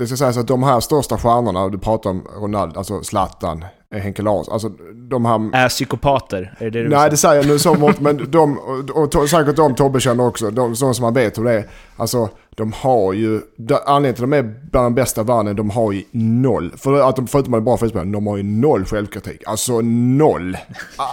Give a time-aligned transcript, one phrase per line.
[0.00, 4.22] det ska sägas att de här största stjärnorna, du pratar om Ronaldo, alltså Zlatan, Henke
[4.22, 4.68] Larsson, alltså
[5.10, 5.50] de här...
[5.64, 6.54] Är psykopater?
[6.58, 8.58] Är det det Nej, det säger jag nu så mått, men de,
[8.94, 11.64] och, och, säkert de Tobbe känner också, de, sådana som man vet hur det är.
[11.96, 15.56] Alltså, de har ju, de- anledningen till att de är bland de bästa i världen,
[15.56, 16.72] de har ju noll.
[16.76, 19.42] För att de, förutom att de är bra fotbollsspelare, de har ju noll självkritik.
[19.46, 20.56] Alltså noll.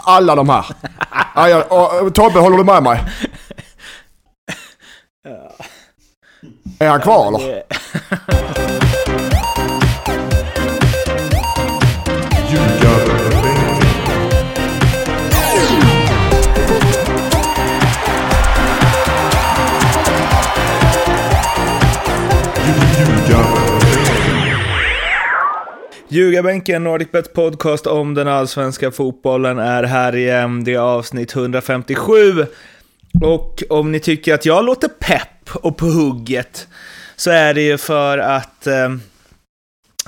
[0.05, 0.65] Alla de här.
[1.35, 3.01] Ja, och, och, Tobbe, håller du med mig?
[6.79, 7.39] Är han kvar eller?
[7.47, 7.63] Det-
[26.09, 30.63] Ljugarbänken, NordicBets podcast om den allsvenska fotbollen är här igen.
[30.63, 32.45] Det är avsnitt 157.
[33.21, 36.67] Och om ni tycker att jag låter pepp och på hugget
[37.15, 38.89] så är det ju för att eh,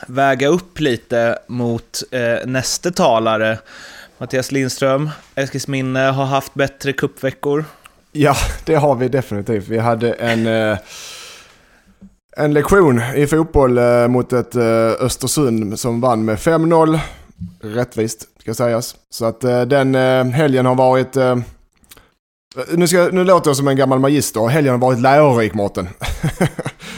[0.08, 3.58] väga upp lite mot eh, nästa talare.
[4.18, 7.66] Mattias Lindström, Eskilsminne har haft bättre kuppveckor.
[8.12, 9.68] Ja, det har vi definitivt.
[9.68, 10.78] Vi hade en, eh,
[12.38, 17.00] en lektion i fotboll eh, mot ett eh, Östersund som vann med 5-0.
[17.62, 18.96] Rättvist, ska sägas.
[19.10, 21.16] Så att eh, den eh, helgen har varit...
[21.16, 21.36] Eh,
[22.58, 24.48] Eh, nu, ska, nu låter jag som en gammal magister.
[24.48, 25.90] Helgen har varit lärorik, Mårten.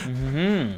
[0.08, 0.74] Mhm.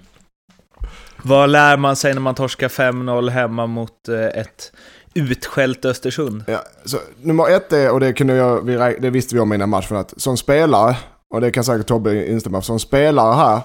[1.25, 4.71] Vad lär man sig när man torskar 5-0 hemma mot eh, ett
[5.13, 6.43] utskällt Östersund?
[6.47, 9.69] Ja, så, nummer ett är, och det, kunde jag, vi, det visste vi om innan
[9.69, 10.95] matchen, att som spelare,
[11.33, 13.61] och det kan säkert Tobbe instämma som spelare här,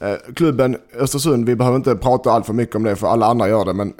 [0.00, 3.48] eh, klubben Östersund, vi behöver inte prata allt för mycket om det för alla andra
[3.48, 3.92] gör det, men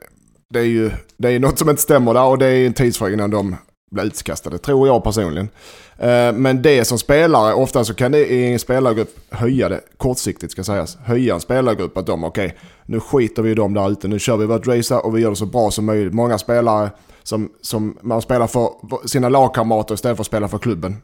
[0.51, 3.13] det är ju det är något som inte stämmer där och det är en tidsfråga
[3.13, 3.57] innan de
[3.91, 5.49] blir utkastade, tror jag personligen.
[6.03, 10.53] Eh, men det som spelare, ofta så kan det i en spelargrupp höja det, kortsiktigt
[10.53, 14.09] ska sägas, höja en spelargrupp att de, okej, nu skiter vi i dem där ute,
[14.09, 16.15] nu kör vi vårt race och vi gör det så bra som möjligt.
[16.15, 16.91] Många spelare
[17.23, 18.69] som, som man spelar för
[19.09, 20.97] sina lagkamrater istället för att spela för klubben.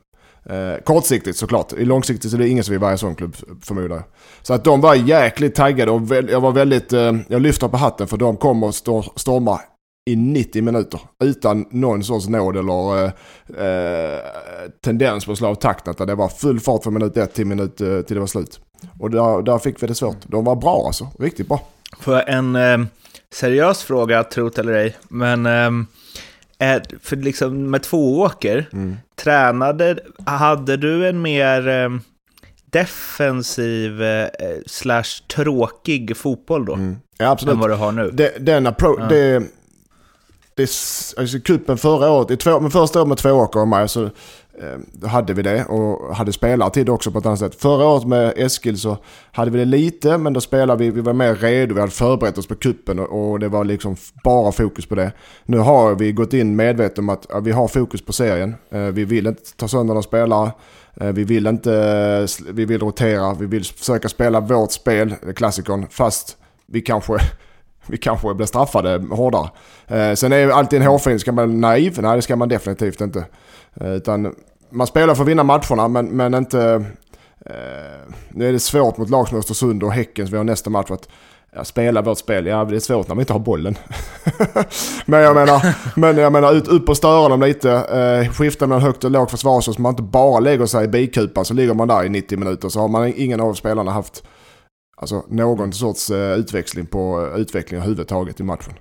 [0.44, 1.72] Eh, kortsiktigt såklart.
[1.72, 4.04] I långsiktigt så är det ingen som vill vara i en sån klubb förmodar jag.
[4.42, 7.76] Så att de var jäkligt taggade och väl, jag var väldigt, eh, jag lyfter på
[7.76, 9.60] hatten för de kom och stormade
[10.08, 13.10] i 90 minuter utan någon sorts nåd eller eh,
[13.66, 14.18] eh,
[14.84, 15.90] tendens på att slå av takten.
[15.90, 18.60] Utan Det var full fart från minut ett till minut eh, till det var slut.
[18.98, 20.16] Och där, där fick vi det svårt.
[20.26, 21.60] De var bra alltså, riktigt bra.
[22.00, 22.78] För en eh,
[23.34, 28.68] seriös fråga, trot eller ej, men eh, för liksom med två åker,
[29.16, 31.88] tränade, hade du en mer eh,
[32.70, 34.26] defensiv eh,
[34.66, 36.74] slash tråkig fotboll då?
[36.74, 36.96] Mm.
[37.18, 37.54] Ja absolut.
[37.54, 38.10] Än vad du har nu?
[38.10, 39.06] Det, den appro- Ja.
[39.08, 39.42] det,
[40.58, 40.70] det,
[41.20, 44.04] alltså kupen förra året, i två, men första året med två åkare och mig så
[44.04, 47.54] eh, hade vi det och hade spelare till det också på ett annat sätt.
[47.54, 48.96] Förra året med Eskil så
[49.32, 52.38] hade vi det lite men då spelade vi, vi var mer redo, vi hade förberett
[52.38, 55.12] oss på kuppen och, och det var liksom bara fokus på det.
[55.44, 58.54] Nu har vi gått in medvetet om att ja, vi har fokus på serien.
[58.70, 60.52] Eh, vi vill inte ta sönder några spelare.
[61.00, 65.86] Eh, vi vill inte, vi vill rotera, vi vill försöka spela vårt spel, eh, klassikern,
[65.90, 66.36] fast
[66.66, 67.18] vi kanske
[67.88, 69.50] vi kanske blir straffade hårdare.
[69.86, 71.98] Eh, sen är det alltid en hårfin, ska man vara naiv?
[72.02, 73.24] Nej det ska man definitivt inte.
[73.80, 74.34] Eh, utan
[74.70, 76.84] man spelar för att vinna matcherna men, men inte...
[77.46, 80.70] Eh, nu är det svårt mot lag som Östersund och Häcken som vi har nästa
[80.70, 80.90] match.
[80.90, 81.08] Att,
[81.54, 83.78] ja, spela vårt spel, ja det är svårt när vi inte har bollen.
[85.06, 87.70] men jag menar, men jag menar ut, upp och störa dem lite.
[87.72, 90.88] Eh, skifta mellan högt och lågt försvar så att man inte bara lägger sig i
[90.88, 94.24] bikupan så ligger man där i 90 minuter så har man ingen av spelarna haft
[95.00, 98.72] Alltså någon sorts eh, utväxling på eh, utveckling överhuvudtaget i matchen.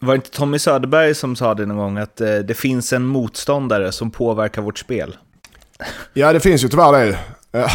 [0.00, 3.06] Var det inte Tommy Söderberg som sa det någon gång, att eh, det finns en
[3.06, 5.16] motståndare som påverkar vårt spel?
[6.12, 7.18] Ja det finns ju tyvärr det.
[7.54, 7.70] Eh,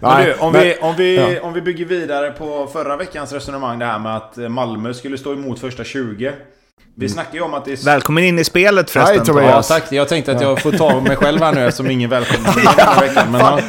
[0.00, 1.42] Men du, om, men- vi, om, vi, ja.
[1.42, 5.32] om vi bygger vidare på förra veckans resonemang, det här med att Malmö skulle stå
[5.32, 6.34] emot första 20.
[6.98, 7.84] Vi snackar ju om att det är...
[7.84, 9.16] Välkommen in i spelet förresten.
[9.16, 9.70] Hej, Tobias.
[9.70, 9.92] Ja, tack.
[9.92, 13.00] Jag tänkte att jag får ta mig själv här nu eftersom ingen välkomnar mig den
[13.00, 13.32] veckan.
[13.32, 13.60] Men, ja.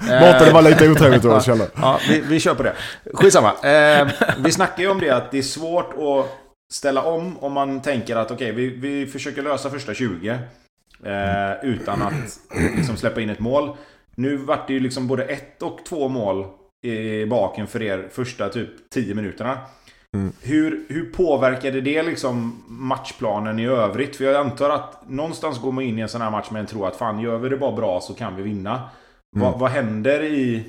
[0.20, 2.72] Mårten, det var lite otrevligt av oss Ja, vi, vi kör på det.
[3.14, 3.52] Skitsamma.
[3.62, 6.26] Eh, vi snackar ju om det att det är svårt att
[6.72, 10.38] ställa om om man tänker att okej, vi, vi försöker lösa första 20 eh,
[11.62, 12.38] utan att
[12.76, 13.76] liksom, släppa in ett mål.
[14.14, 16.46] Nu vart det ju liksom både ett och två mål
[16.82, 19.58] i baken för er första typ 10 minuterna.
[20.42, 24.16] Hur, hur påverkade det liksom matchplanen i övrigt?
[24.16, 26.66] För jag antar att någonstans går man in i en sån här match med en
[26.66, 28.80] tro att fan, gör vi det bara bra så kan vi vinna.
[29.30, 30.64] Vad, vad händer i,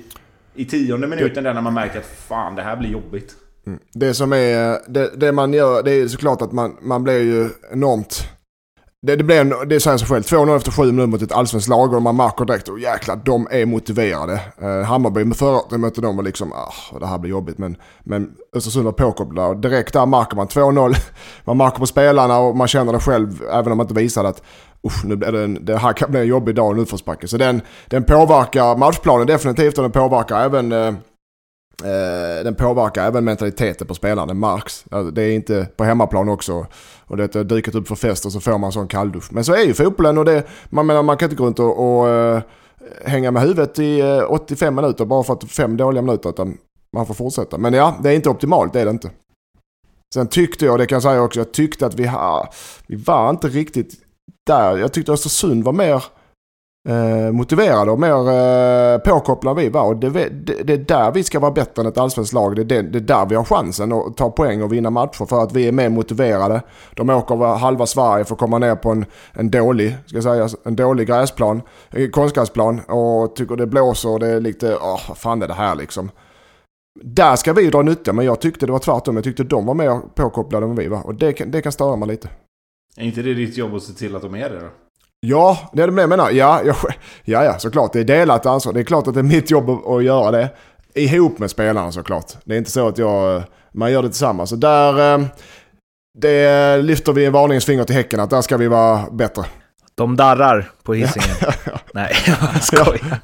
[0.54, 3.34] i tionde minuten där när man märker att fan, det här blir jobbigt?
[3.92, 7.48] Det som är, det, det man gör, det är såklart att man, man blir ju
[7.72, 8.28] enormt
[9.02, 10.22] det, det, blev en, det säger sig själv.
[10.22, 13.48] 2-0 efter 7 minuter mot ett allsvenskt lag och man märker direkt att jäklar, de
[13.50, 14.40] är motiverade.
[14.62, 17.58] Eh, Hammarby med förra året mötte dem och liksom, ah, det här blir jobbigt.
[17.58, 20.94] Men, men Östersund var påkopplade och direkt där märker man 2-0.
[21.44, 24.42] Man märker på spelarna och man känner det själv, även om man inte visar att
[24.86, 27.28] Usch, nu blir det, en, det här kan bli en jobbig dag i utförsbacke.
[27.28, 30.92] Så den, den påverkar matchplanen definitivt och den påverkar även Eh,
[31.84, 34.84] Eh, den påverkar även mentaliteten på spelarna, märks.
[34.90, 36.66] Alltså, det är inte på hemmaplan också.
[37.04, 39.32] Och det har dykt upp för fest och så får man sån kalldusch.
[39.32, 42.00] Men så är ju fotbollen och det, man, menar, man kan inte gå runt och,
[42.00, 42.40] och uh,
[43.04, 46.28] hänga med huvudet i uh, eh, 85 minuter bara för att fem dåliga minuter.
[46.28, 46.58] Utan
[46.92, 47.58] man får fortsätta.
[47.58, 49.10] Men ja, det är inte optimalt, det är det inte.
[50.14, 52.52] Sen tyckte jag, det kan jag säga också, jag tyckte att vi, ha,
[52.86, 53.94] vi var inte riktigt
[54.46, 54.76] där.
[54.76, 56.04] Jag tyckte Östersund var mer
[56.88, 59.84] eh, motiverade och mer eh, påkopplade vi var.
[59.84, 62.56] Och det, det, det, är där vi ska vara bättre än ett allsvenskt lag.
[62.56, 65.42] Det, det, det är där vi har chansen att ta poäng och vinna matcher för
[65.42, 66.62] att vi är mer motiverade.
[66.94, 70.76] De åker halva Sverige för att komma ner på en, en dålig, ska säga, en
[70.76, 75.42] dålig gräsplan, eh, konstgräsplan och tycker det blåser och det är lite, åh, vad fan
[75.42, 76.10] är det här liksom.
[77.02, 79.14] Där ska vi dra nytta, men jag tyckte det var tvärtom.
[79.14, 81.06] Jag tyckte de var mer påkopplade än vi var.
[81.06, 82.28] Och det, det kan störa mig lite.
[82.96, 84.87] Är inte det ditt jobb att se till att de är det då?
[85.20, 86.30] Ja, det är det jag menar.
[86.30, 86.74] Ja, ja,
[87.24, 87.92] ja, ja, såklart.
[87.92, 88.72] Det är delat ansvar.
[88.72, 90.48] Det är klart att det är mitt jobb att göra det.
[90.94, 92.32] Ihop med spelarna såklart.
[92.44, 93.42] Det är inte så att jag...
[93.72, 94.50] Man gör det tillsammans.
[94.50, 95.14] Så där...
[95.14, 95.26] Eh,
[96.18, 99.44] det lyfter vi en varningens finger till Häcken att där ska vi vara bättre.
[99.94, 101.36] De darrar på Hisingen.
[101.94, 103.20] Nej, jag skojar.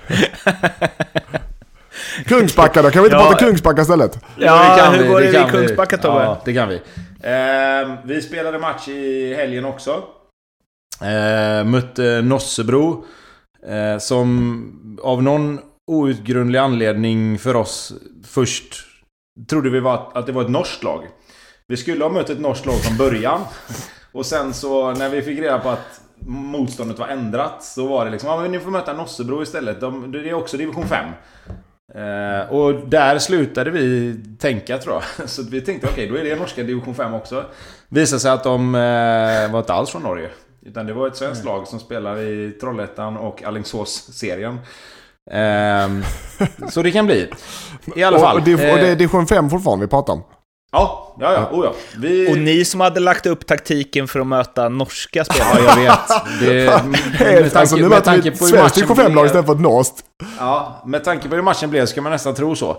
[2.26, 2.90] Kungsbacka då?
[2.90, 3.22] Kan vi inte ja.
[3.22, 4.18] prata Kungsbacka istället?
[4.38, 6.22] Ja, det kan hur vi, går det, det i Kungsbacka Tobbe?
[6.22, 6.74] Ja, det kan vi.
[6.74, 10.02] Eh, vi spelade match i helgen också.
[11.00, 13.04] Eh, mötte Nossebro.
[13.66, 17.92] Eh, som av någon outgrundlig anledning för oss
[18.26, 18.86] först
[19.50, 21.08] trodde vi var att det var ett norskt lag.
[21.66, 23.40] Vi skulle ha mött ett norskt lag från början.
[24.12, 28.10] Och sen så när vi fick reda på att motståndet var ändrat så var det
[28.10, 29.80] liksom ja men ni får möta Nossebro istället.
[29.80, 31.06] De, det är också division 5.
[31.94, 35.28] Eh, och där slutade vi tänka tror jag.
[35.30, 37.44] Så vi tänkte okej, okay, då är det norska division 5 också.
[37.88, 40.30] Visade sig att de eh, var inte alls från Norge.
[40.66, 44.58] Utan det var ett svenskt lag som spelar i Trollhättan och Alingsås-serien.
[45.30, 46.02] Ehm,
[46.70, 47.30] så det kan bli.
[47.96, 48.36] I alla fall.
[48.36, 50.22] Och, och, det, och det är eh, division 5 fortfarande vi pratar om?
[50.72, 51.48] Ja, ja, ja.
[51.52, 51.74] Oh, ja.
[51.96, 52.32] Vi...
[52.32, 55.62] Och ni som hade lagt upp taktiken för att möta norska spelare.
[55.64, 56.40] Ja, jag vet.
[56.40, 59.60] Det, med, tanke, alltså, nu med tanke på hur matchen division 5-lag istället för ett
[59.60, 60.04] norskt.
[60.38, 62.70] Ja, med tanke på hur matchen blev så kan man nästan tro så.
[62.70, 62.76] Eh,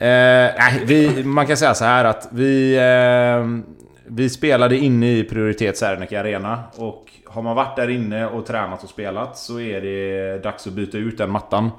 [0.00, 2.76] nej, vi, man kan säga så här att vi...
[2.76, 3.78] Eh,
[4.10, 8.84] vi spelade inne i Prioritet Serneke Arena och har man varit där inne och tränat
[8.84, 11.70] och spelat så är det dags att byta ut den mattan.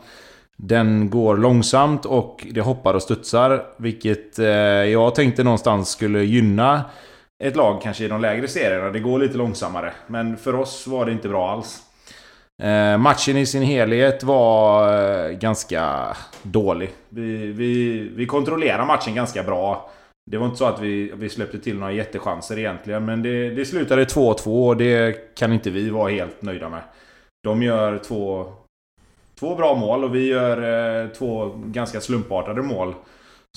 [0.58, 6.82] Den går långsamt och det hoppar och studsar, vilket eh, jag tänkte någonstans skulle gynna
[7.44, 8.90] ett lag kanske i de lägre serierna.
[8.90, 11.82] Det går lite långsammare, men för oss var det inte bra alls.
[12.62, 16.08] Eh, matchen i sin helhet var eh, ganska
[16.44, 16.90] dålig.
[17.10, 19.90] Vi, vi, vi kontrollerar matchen ganska bra.
[20.30, 23.06] Det var inte så att vi, vi släppte till några jättechanser egentligen.
[23.06, 26.82] Men det, det slutade 2-2 och det kan inte vi vara helt nöjda med.
[27.44, 28.46] De gör två,
[29.40, 32.94] två bra mål och vi gör eh, två ganska slumpartade mål.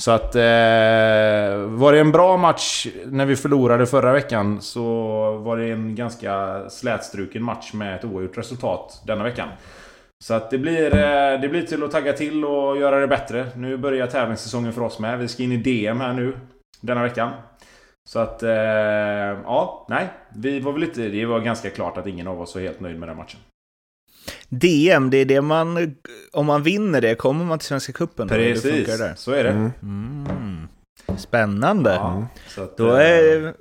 [0.01, 0.35] Så att...
[0.35, 0.43] Eh,
[1.69, 4.83] var det en bra match när vi förlorade förra veckan så
[5.33, 9.49] var det en ganska slätstruken match med ett oavgjort resultat denna veckan.
[10.25, 13.47] Så att det blir, eh, det blir till att tagga till och göra det bättre.
[13.57, 15.19] Nu börjar tävlingssäsongen för oss med.
[15.19, 16.37] Vi ska in i DM här nu
[16.83, 17.33] denna veckan.
[18.09, 20.09] Så att, eh, ja, nej.
[20.35, 22.99] Vi var väl lite, det var ganska klart att ingen av oss var helt nöjd
[22.99, 23.41] med den matchen.
[24.49, 25.95] DM, det är det man,
[26.33, 28.29] om man vinner det kommer man till Svenska Cupen.
[28.29, 29.51] Precis, det så är det.
[29.51, 29.73] Mm.
[29.83, 30.69] Mm.
[31.19, 31.91] Spännande.
[31.91, 32.27] Ja,
[32.63, 33.53] att, Då är, eh,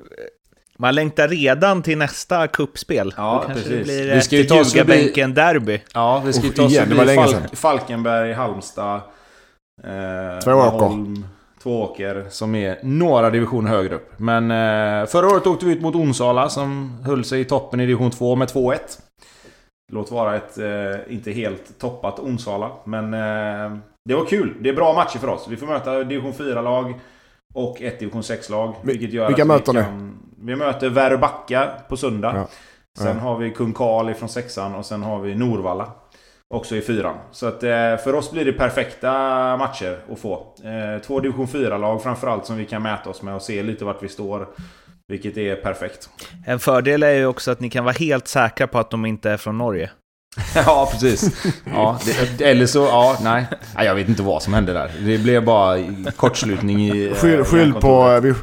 [0.78, 3.14] man längtar redan till nästa kuppspel.
[3.18, 3.84] Ja, precis.
[3.84, 5.82] Blir vi ska ju ta oss bänken derby.
[5.94, 9.02] Ja, vi ska ju ta oss förbi Falk, Falkenberg, Halmstad,
[9.84, 11.26] eh, Två Holm,
[11.64, 14.14] Två åker som är några divisioner högre upp.
[14.18, 17.86] Men eh, förra året åkte vi ut mot Onsala som höll sig i toppen i
[17.86, 18.78] division 2 med 2-1.
[19.92, 22.72] Låt vara ett eh, inte helt toppat Onsala.
[22.84, 23.78] Men eh,
[24.10, 24.54] det var kul.
[24.60, 25.48] Det är bra matcher för oss.
[25.50, 27.00] Vi får möta division 4-lag
[27.54, 28.76] och ett division 6-lag.
[28.82, 29.84] Vilket gör Vilka möter ni?
[30.42, 32.34] Vi möter Väröbacka på söndag.
[32.36, 32.48] Ja.
[33.00, 33.24] Sen ja.
[33.24, 35.92] har vi Kung Karl från sexan och sen har vi Norvalla.
[36.52, 37.16] Också i fyran.
[37.32, 39.12] Så att eh, för oss blir det perfekta
[39.58, 40.56] matcher att få.
[40.64, 44.04] Eh, två division 4-lag framförallt som vi kan mäta oss med och se lite vart
[44.04, 44.48] vi står.
[45.08, 46.10] Vilket är perfekt.
[46.46, 49.30] En fördel är ju också att ni kan vara helt säkra på att de inte
[49.32, 49.90] är från Norge.
[50.56, 51.46] ja, precis.
[51.66, 52.00] Ja,
[52.38, 53.46] det, eller så, ja, nej.
[53.76, 53.86] nej.
[53.86, 54.92] Jag vet inte vad som hände där.
[55.06, 55.78] Det blev bara
[56.16, 57.14] kortslutning i...
[57.16, 58.20] Skyll, skyll på...
[58.20, 58.34] Vi,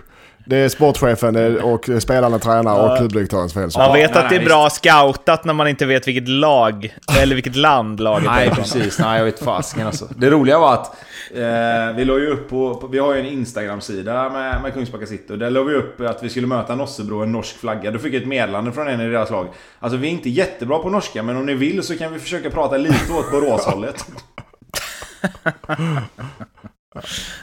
[0.49, 3.71] Det är sportchefen och spelarna, tränare och klubbdirektörens fel.
[3.77, 6.97] Man vet nej, att det är nej, bra scoutat när man inte vet vilket lag,
[7.21, 8.65] eller vilket land laget Nej, är från.
[8.65, 8.99] precis.
[8.99, 10.09] Nej, jag vet fasiken alltså.
[10.17, 10.87] Det roliga var att
[11.35, 12.87] eh, vi la ju upp på, på...
[12.87, 15.33] Vi har ju en Instagram-sida med, med Kungsbacka City.
[15.33, 17.91] Och där la vi upp att vi skulle möta Nossebro, en norsk flagga.
[17.91, 19.49] Då fick jag ett meddelande från en i deras lag.
[19.79, 22.51] Alltså vi är inte jättebra på norska, men om ni vill så kan vi försöka
[22.51, 24.07] prata lite åt Boråshållet.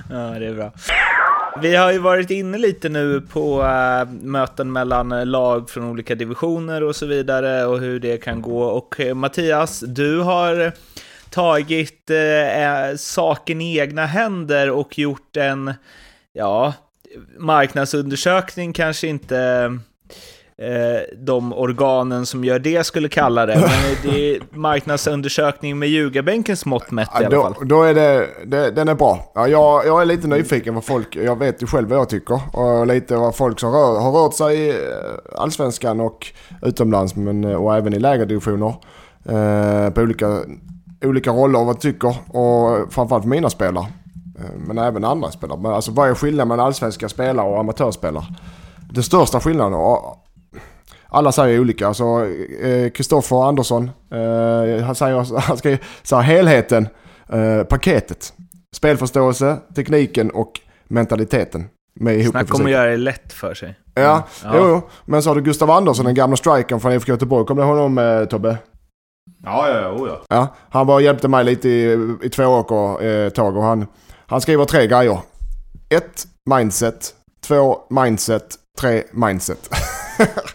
[0.10, 0.72] Ja, det är bra.
[1.62, 6.16] Vi har ju varit inne lite nu på äh, möten mellan eh, lag från olika
[6.16, 8.64] divisioner och så vidare och hur det kan gå.
[8.64, 10.72] Och äh, Mattias, du har
[11.30, 15.74] tagit äh, saken i egna händer och gjort en,
[16.34, 16.74] ja,
[17.38, 19.80] marknadsundersökning kanske inte
[20.62, 23.56] eh, de organen som gör det skulle kalla det.
[23.56, 27.68] Men det är marknadsundersökning med ljugarbänkens mått mätt i alla då, fall.
[27.68, 29.32] då är det, det, den är bra.
[29.36, 32.40] Ja, jag, jag är lite nyfiken vad folk, jag vet ju själv vad jag tycker.
[32.54, 34.76] Och lite vad folk som rör, har rört sig i eh,
[35.36, 36.28] allsvenskan och
[36.62, 38.76] utomlands men, eh, och även i lägre divisioner.
[39.26, 40.40] Eh, på olika,
[41.06, 42.16] olika roller och vad de tycker.
[42.38, 43.86] Och framförallt för mina spelare.
[44.40, 45.60] Eh, men även andra spelare.
[45.62, 48.26] Men alltså vad är skillnaden mellan allsvenska spelare och amatörspelare?
[48.92, 50.25] Den största skillnaden, och
[51.16, 51.88] alla säger olika.
[51.88, 52.28] Alltså
[52.94, 56.88] Kristoffer Andersson, eh, han säger, han ska säga helheten,
[57.30, 58.34] eh, paketet.
[58.76, 60.52] Spelförståelse, tekniken och
[60.88, 61.66] mentaliteten.
[62.00, 63.80] Med ihop Snacka om att göra det lätt för sig.
[63.94, 64.02] Ja,
[64.44, 64.52] Ja.
[64.54, 64.82] Jo, jo.
[65.06, 67.46] Men så har du Gustav Andersson, den gamla strikern från IFK Göteborg.
[67.46, 68.58] Kommer du ihåg honom eh, Tobbe?
[69.44, 69.92] Ja, ja, ja.
[69.92, 70.22] Oh, ja.
[70.30, 73.88] Ja, han var hjälpte mig lite i, i två år eh, ett tag och han,
[74.28, 75.20] han skriver tre grejer.
[75.90, 77.14] Ett, mindset.
[77.48, 78.48] Två, mindset.
[78.82, 79.70] Tre, mindset.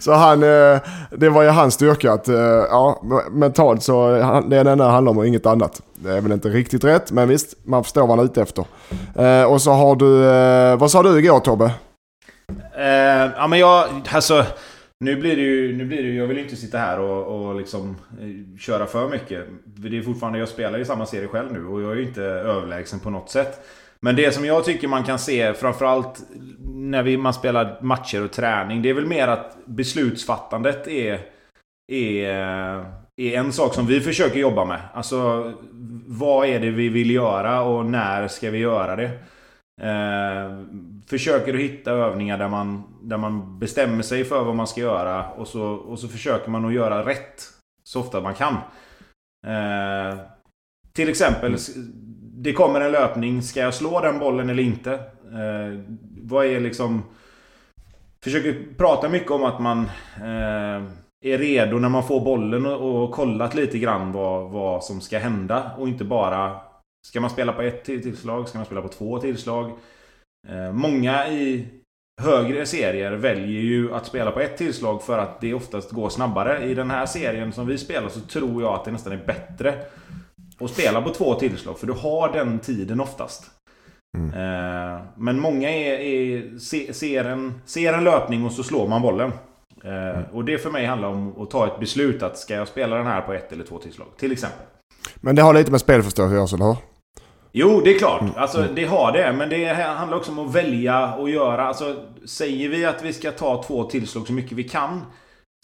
[0.00, 2.36] så han, eh, det var ju hans styrka att, eh,
[2.70, 4.08] ja, mentalt så
[4.48, 5.82] det är det enda handlar om och inget annat.
[5.94, 8.64] Det är väl inte riktigt rätt, men visst, man förstår vad han är ute efter.
[9.16, 10.16] Eh, och så har du,
[10.76, 11.64] vad sa du igår Tobbe?
[12.78, 14.44] Uh, ja men jag, alltså...
[15.00, 17.46] Nu blir det ju, nu blir det ju, jag vill ju inte sitta här och,
[17.46, 17.96] och liksom
[18.58, 19.44] köra för mycket.
[19.64, 22.22] Det är fortfarande, jag spelar i samma serie själv nu och jag är ju inte
[22.22, 23.64] överlägsen på något sätt.
[24.02, 26.22] Men det som jag tycker man kan se, framförallt
[26.68, 31.20] när vi, man spelar matcher och träning, det är väl mer att beslutsfattandet är,
[31.92, 32.28] är,
[33.16, 34.80] är en sak som vi försöker jobba med.
[34.94, 35.52] Alltså,
[36.06, 39.10] vad är det vi vill göra och när ska vi göra det?
[39.82, 40.62] Eh,
[41.06, 45.28] försöker att hitta övningar där man, där man bestämmer sig för vad man ska göra
[45.28, 47.42] och så, och så försöker man att göra rätt
[47.84, 48.54] så ofta man kan.
[49.46, 50.18] Eh,
[50.92, 51.76] till exempel, s-
[52.42, 53.42] det kommer en löpning.
[53.42, 54.92] Ska jag slå den bollen eller inte?
[54.92, 55.80] Eh,
[56.22, 57.02] vad är liksom...
[58.24, 59.78] Försöker prata mycket om att man
[60.16, 60.82] eh,
[61.24, 65.18] är redo när man får bollen och, och kollat lite grann vad, vad som ska
[65.18, 65.70] hända.
[65.78, 66.60] Och inte bara...
[67.06, 68.48] Ska man spela på ett tillslag?
[68.48, 69.70] Ska man spela på två tillslag?
[70.48, 71.66] Eh, många i
[72.22, 76.64] högre serier väljer ju att spela på ett tillslag för att det oftast går snabbare.
[76.64, 79.74] I den här serien som vi spelar så tror jag att det nästan är bättre
[80.64, 81.78] att spela på två tillslag.
[81.78, 83.50] För du har den tiden oftast.
[84.16, 89.02] Eh, men många är, är, se, ser, en, ser en löpning och så slår man
[89.02, 89.32] bollen.
[89.84, 92.96] Eh, och det för mig handlar om att ta ett beslut att ska jag spela
[92.96, 94.06] den här på ett eller två tillslag?
[94.18, 94.66] Till exempel.
[95.16, 96.76] Men det har lite med spelförståelse att göra, eller hur?
[97.52, 98.22] Jo, det är klart.
[98.36, 99.32] Alltså, det har det.
[99.32, 101.66] Men det handlar också om att välja och göra.
[101.66, 105.00] Alltså, säger vi att vi ska ta två tillslag så mycket vi kan.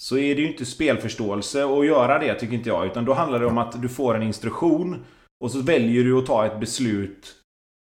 [0.03, 2.87] Så är det ju inte spelförståelse att göra det, tycker inte jag.
[2.87, 5.05] Utan då handlar det om att du får en instruktion.
[5.45, 7.35] Och så väljer du att ta ett beslut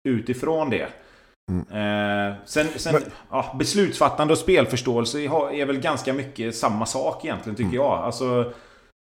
[0.09, 0.87] utifrån det.
[1.51, 7.55] Eh, sen, sen Men- ja, beslutsfattande och spelförståelse är väl ganska mycket samma sak egentligen,
[7.55, 7.91] tycker jag.
[7.91, 8.53] Alltså,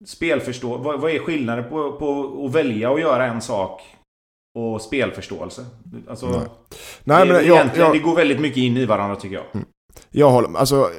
[0.07, 0.77] spelförstå...
[0.77, 3.83] Vad, vad är skillnaden på, på att välja att göra en sak
[4.59, 5.67] och spelförståelse?
[6.09, 6.41] Alltså, Nej.
[7.05, 9.63] Nej, det, men jag, egentligen, jag, det går väldigt mycket in i varandra tycker jag.
[10.11, 10.91] Jag, håller, alltså,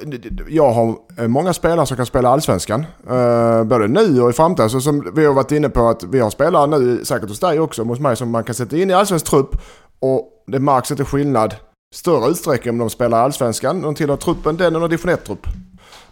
[0.48, 2.86] jag har eh, många spelare som kan spela allsvenskan.
[3.10, 4.70] Uh, både nu och i framtiden.
[4.70, 7.60] Så som vi har varit inne på att vi har spelare nu, säkert hos dig
[7.60, 9.56] också, hos mig, som man kan sätta in i allsvensk trupp.
[10.00, 11.54] Och det märks inte skillnad
[11.94, 13.82] större utsträckning om de spelar i allsvenskan.
[13.82, 15.46] De tillhör truppen, den eller division 1-trupp.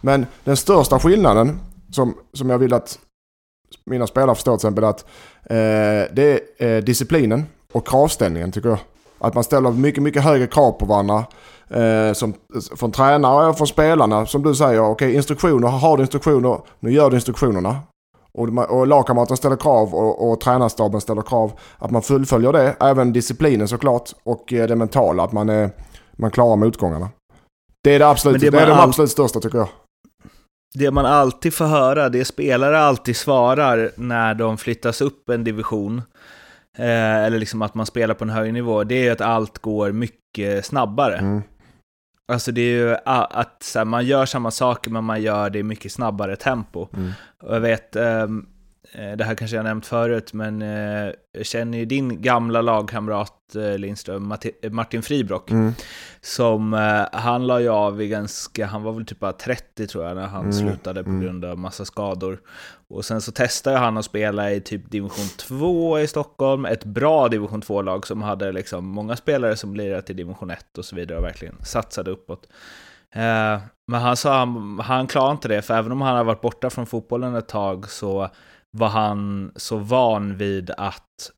[0.01, 1.59] Men den största skillnaden
[1.91, 2.99] som, som jag vill att
[3.85, 5.01] mina spelare förstår till exempel att
[5.43, 8.79] eh, det är eh, disciplinen och kravställningen tycker jag.
[9.19, 11.25] Att man ställer mycket, mycket högre krav på varandra.
[11.69, 12.33] Eh, som,
[12.75, 14.25] från tränare och från spelarna.
[14.25, 17.77] Som du säger, okej instruktioner, har du instruktioner, nu gör du instruktionerna.
[18.33, 21.51] Och, och lagkamraterna ställer krav och, och tränarstaben ställer krav.
[21.77, 22.75] Att man fullföljer det.
[22.79, 24.09] Även disciplinen såklart.
[24.23, 25.69] Och eh, det mentala, att man, är,
[26.17, 27.09] man klarar motgångarna.
[27.83, 29.67] Det är det absolut, det det är de absolut största tycker jag.
[30.73, 36.01] Det man alltid får höra, det spelare alltid svarar när de flyttas upp en division,
[36.79, 39.91] eh, eller liksom att man spelar på en hög nivå, det är att allt går
[39.91, 41.17] mycket snabbare.
[41.17, 41.41] Mm.
[42.31, 45.63] Alltså det är ju att här, man gör samma saker men man gör det i
[45.63, 46.87] mycket snabbare tempo.
[46.93, 47.11] Mm.
[47.43, 48.47] Och jag vet, um,
[49.17, 50.61] det här kanske jag nämnt förut, men
[51.31, 53.35] jag känner ju din gamla lagkamrat
[53.77, 54.33] Lindström,
[54.71, 55.73] Martin Fribrock, Mm.
[56.21, 56.73] som
[57.11, 60.27] han la ju av i ganska, han var väl typ bara 30 tror jag när
[60.27, 61.21] han Mm, slutade på mm.
[61.21, 62.39] grund av massa skador.
[62.89, 67.27] Och sen så testade han att spela i typ division 2 i Stockholm, ett bra
[67.27, 71.17] division 2-lag som hade liksom många spelare som lirat i division 1 och så vidare
[71.17, 72.47] och verkligen satsade uppåt.
[73.11, 76.41] Eh, men han sa han, han klarade inte det, för även om han har varit
[76.41, 78.29] borta från fotbollen ett tag så
[78.71, 81.31] var han så van vid att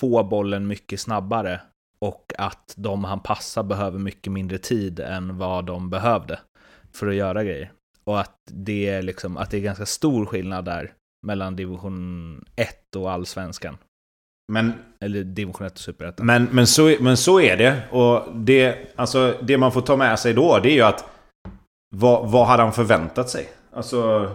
[0.00, 1.60] få bollen mycket snabbare
[2.00, 6.38] och att de han passar behöver mycket mindre tid än vad de behövde
[6.92, 7.72] för att göra grejer.
[8.04, 10.92] Och att det är, liksom, att det är ganska stor skillnad där
[11.26, 13.78] mellan division 1 och allsvenskan.
[14.52, 16.26] Men Eller division 1 och superettan.
[16.26, 17.82] Men, men, så, men så är det.
[17.90, 21.04] Och det, alltså, det man får ta med sig då, det är ju att...
[21.96, 23.48] Vad, vad hade han förväntat sig?
[23.72, 24.30] Alltså...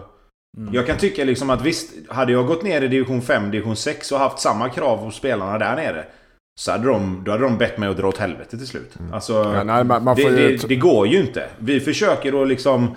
[0.56, 0.74] Mm.
[0.74, 4.12] Jag kan tycka liksom att visst, hade jag gått ner i division 5, division 6
[4.12, 6.04] och haft samma krav på spelarna där nere.
[6.60, 8.94] Så hade de, då hade de bett mig att dra åt helvete till slut.
[9.12, 9.54] Alltså, Mm.
[9.54, 11.48] Ja, nej, man, man det, det, det går ju inte.
[11.58, 12.96] Vi försöker att liksom...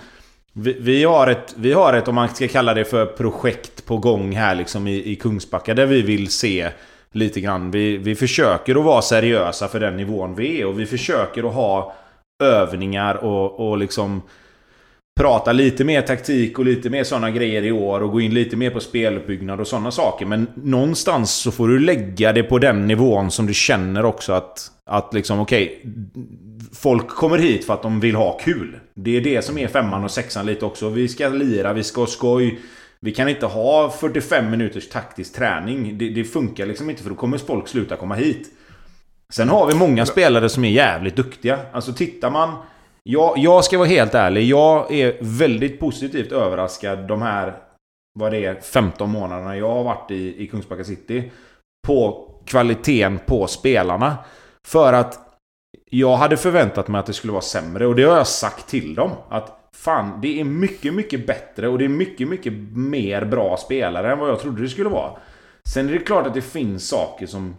[0.53, 3.97] Vi, vi, har ett, vi har ett, om man ska kalla det för projekt på
[3.97, 5.73] gång här liksom i, i Kungsbacka.
[5.73, 6.69] Där vi vill se
[7.11, 7.71] lite grann.
[7.71, 10.65] Vi, vi försöker att vara seriösa för den nivån vi är.
[10.65, 11.95] Och vi försöker att ha
[12.43, 14.21] övningar och, och liksom
[15.17, 18.55] prata lite mer taktik och lite mer sådana grejer i år och gå in lite
[18.55, 20.25] mer på speluppbyggnad och sådana saker.
[20.25, 24.71] Men någonstans så får du lägga det på den nivån som du känner också att...
[24.89, 25.85] Att liksom okej...
[26.73, 28.79] folk kommer hit för att de vill ha kul.
[28.95, 30.89] Det är det som är femman och sexan lite också.
[30.89, 32.59] Vi ska lira, vi ska ha skoj.
[33.07, 35.97] Vi kan inte ha 45 minuters taktisk träning.
[35.97, 38.49] Det, det funkar liksom inte för då kommer folk sluta komma hit.
[39.33, 41.59] Sen har vi många spelare som är jävligt duktiga.
[41.71, 42.55] Alltså tittar man...
[43.03, 44.43] Jag, jag ska vara helt ärlig.
[44.43, 47.57] Jag är väldigt positivt överraskad de här...
[48.19, 51.31] Vad det är, 15 månaderna jag har varit i, i Kungsbacka City.
[51.87, 54.17] På kvaliteten på spelarna.
[54.67, 55.19] För att
[55.89, 58.95] jag hade förväntat mig att det skulle vara sämre och det har jag sagt till
[58.95, 59.11] dem.
[59.29, 64.11] Att fan, det är mycket, mycket bättre och det är mycket, mycket mer bra spelare
[64.11, 65.19] än vad jag trodde det skulle vara.
[65.73, 67.55] Sen är det klart att det finns saker som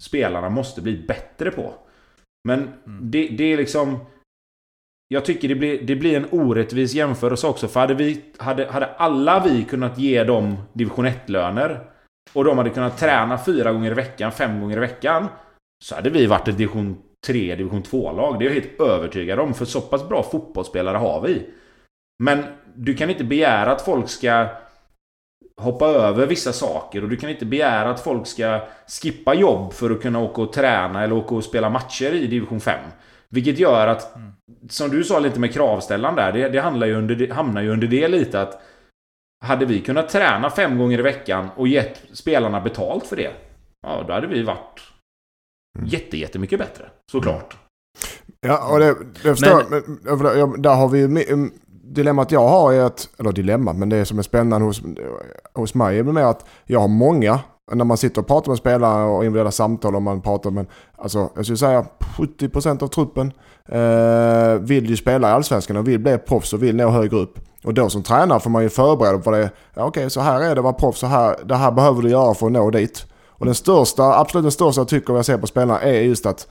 [0.00, 1.74] spelarna måste bli bättre på.
[2.48, 3.98] Men det, det är liksom...
[5.08, 7.68] Jag tycker det blir, det blir en orättvis jämförelse också.
[7.68, 11.90] För hade, vi, hade, hade alla vi kunnat ge dem division 1-löner
[12.32, 15.28] och de hade kunnat träna fyra gånger i veckan, fem gånger i veckan.
[15.84, 18.38] Så hade vi varit ett division 3, division 2-lag.
[18.38, 19.54] Det är jag helt övertygad om.
[19.54, 21.46] För så pass bra fotbollsspelare har vi.
[22.22, 24.46] Men du kan inte begära att folk ska
[25.56, 27.02] hoppa över vissa saker.
[27.02, 28.60] Och du kan inte begära att folk ska
[29.02, 32.60] skippa jobb för att kunna åka och träna eller åka och spela matcher i division
[32.60, 32.80] 5.
[33.28, 34.16] Vilket gör att,
[34.68, 37.86] som du sa lite med kravställan där, det, det, handlar ju under, hamnar ju under
[37.86, 38.62] det lite att
[39.44, 43.32] hade vi kunnat träna fem gånger i veckan och gett spelarna betalt för det,
[43.82, 44.80] ja då hade vi varit
[45.84, 46.84] jätte, jättemycket bättre.
[47.10, 47.56] Såklart.
[48.40, 49.82] Ja, och det, det förstår men,
[50.18, 51.50] men, ja, Där har vi ju...
[51.66, 53.08] Dilemmat jag har är att...
[53.18, 54.82] Eller dilemmat, men det som är spännande hos,
[55.54, 57.40] hos mig är mer att jag har många...
[57.72, 60.66] När man sitter och pratar med spelare och individuella samtal och man pratar med...
[60.96, 61.86] Alltså, jag skulle säga
[62.18, 63.32] 70% av truppen
[63.68, 67.38] eh, vill ju spela i Allsvenskan och vill bli proffs och vill nå högre upp.
[67.64, 69.50] Och då som tränare får man ju förbereda på det.
[69.74, 70.98] Ja, Okej, så här är det att vara proffs.
[70.98, 73.06] Så här, det här behöver du göra för att nå dit.
[73.38, 76.48] Och den största, absolut den största jag tycker jag ser på spelarna är just att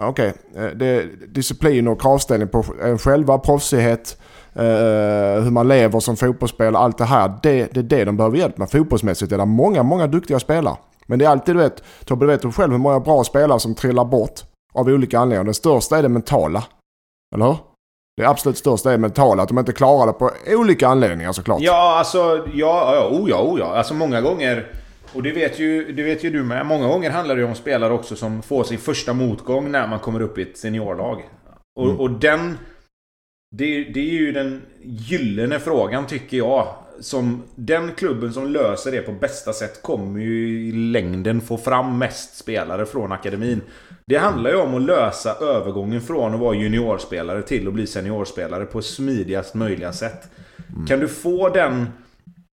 [0.00, 4.18] Okej, okay, det är disciplin och kravställning på en själva, proffsighet,
[4.54, 4.62] eh,
[5.42, 7.38] hur man lever som fotbollsspelare, allt det här.
[7.42, 8.70] Det, det är det de behöver hjälp med.
[8.70, 10.76] Fotbollsmässigt Det är många, många duktiga spelare.
[11.06, 13.74] Men det är alltid, du vet, Tobbe, du vet själv hur många bra spelare som
[13.74, 14.40] trillar bort
[14.74, 15.44] av olika anledningar.
[15.44, 16.64] Den största är det mentala.
[17.34, 17.56] Eller hur?
[18.16, 21.60] Det absolut största är mentala, att de inte klarar det på olika anledningar såklart.
[21.60, 22.18] Ja, alltså,
[22.54, 23.74] ja, ja, oh ja, oh ja.
[23.76, 24.66] Alltså många gånger...
[25.14, 26.66] Och det vet, ju, det vet ju du med.
[26.66, 30.22] Många gånger handlar det om spelare också som får sin första motgång när man kommer
[30.22, 31.22] upp i ett seniorlag.
[31.76, 32.00] Och, Mm.
[32.00, 32.58] och den...
[33.56, 36.74] Det, det är ju den gyllene frågan tycker jag.
[37.00, 41.98] Som den klubben som löser det på bästa sätt kommer ju i längden få fram
[41.98, 43.60] mest spelare från akademin.
[44.06, 48.64] Det handlar ju om att lösa övergången från att vara juniorspelare till att bli seniorspelare
[48.64, 50.28] på smidigast möjliga sätt.
[50.88, 51.86] Kan du få den...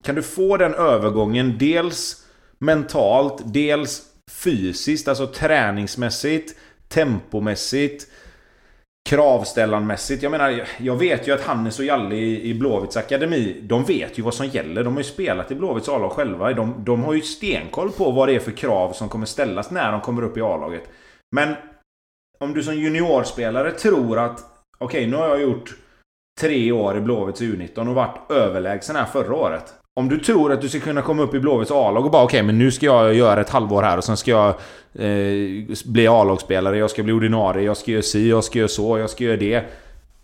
[0.05, 2.24] Kan du få den övergången dels
[2.59, 6.55] mentalt, dels fysiskt, alltså träningsmässigt,
[6.87, 8.07] tempomässigt,
[9.09, 10.23] kravställanmässigt.
[10.23, 14.19] Jag menar, jag vet ju att Hannes och Jalle i, i Blåvitts akademi, de vet
[14.19, 14.83] ju vad som gäller.
[14.83, 16.53] De har ju spelat i Blåvitts A-lag själva.
[16.53, 19.91] De, de har ju stenkoll på vad det är för krav som kommer ställas när
[19.91, 20.83] de kommer upp i A-laget.
[21.35, 21.55] Men
[22.39, 25.75] om du som juniorspelare tror att Okej, nu har jag gjort
[26.39, 29.73] tre år i Blåvitts U19 och varit överlägsen här förra året.
[29.97, 32.43] Om du tror att du ska kunna komma upp i Blåvitts A-lag och bara okej,
[32.43, 34.49] men nu ska jag göra ett halvår här och sen ska jag
[34.93, 38.97] eh, bli A-lagsspelare, jag ska bli ordinarie, jag ska göra si, jag ska göra så,
[38.97, 39.63] jag ska göra det.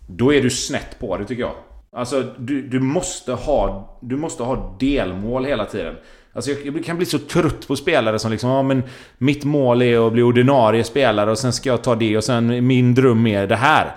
[0.06, 1.54] Då är du snett på det tycker jag.
[1.96, 5.94] Alltså, du, du, måste, ha, du måste ha delmål hela tiden.
[6.32, 8.82] Alltså jag kan bli så trött på spelare som liksom, ja men
[9.18, 12.66] mitt mål är att bli ordinarie spelare och sen ska jag ta det och sen
[12.66, 13.96] min dröm är det här.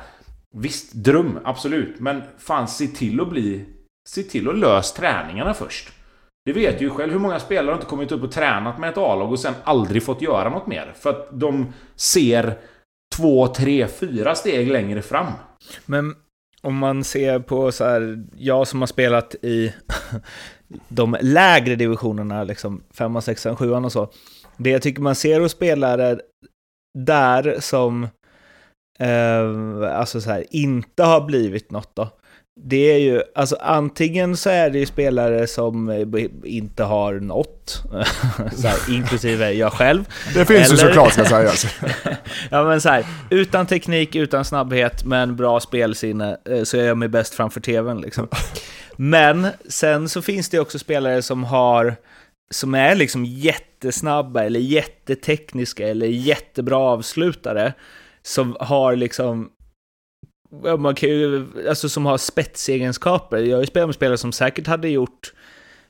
[0.58, 2.00] Visst, dröm, absolut.
[2.00, 3.66] Men fan, se till att bli...
[4.10, 5.92] Se till att lösa träningarna först.
[6.46, 8.98] Det vet ju själv hur många spelare har inte kommit upp och tränat med ett
[8.98, 10.94] A-lag och sen aldrig fått göra något mer.
[10.96, 12.58] För att de ser
[13.16, 15.28] två, tre, fyra steg längre fram.
[15.86, 16.16] Men
[16.62, 19.74] om man ser på så här, jag som har spelat i
[20.88, 24.12] de lägre divisionerna, liksom 5, 6, 7 och så.
[24.58, 26.20] Det jag tycker man ser hos spelare
[26.98, 28.04] där som
[29.00, 32.10] eh, alltså så här, inte har blivit något då.
[32.58, 36.06] Det är ju, alltså antingen så är det ju spelare som
[36.44, 37.20] inte har
[38.56, 40.06] så här, inklusive jag själv.
[40.34, 41.66] Det finns eller, ju såklart ska sägas.
[42.50, 46.98] ja men så här, utan teknik, utan snabbhet, men bra spelsinne, eh, så är jag
[46.98, 48.28] mig bäst framför tvn liksom.
[48.96, 51.96] Men sen så finns det också spelare som har
[52.50, 57.74] som är liksom jättesnabba eller jättetekniska eller jättebra avslutare
[58.24, 59.50] som har liksom
[60.78, 63.38] man kan ju, alltså som har spetsegenskaper.
[63.38, 65.34] Jag har ju spelat med spelare som säkert hade gjort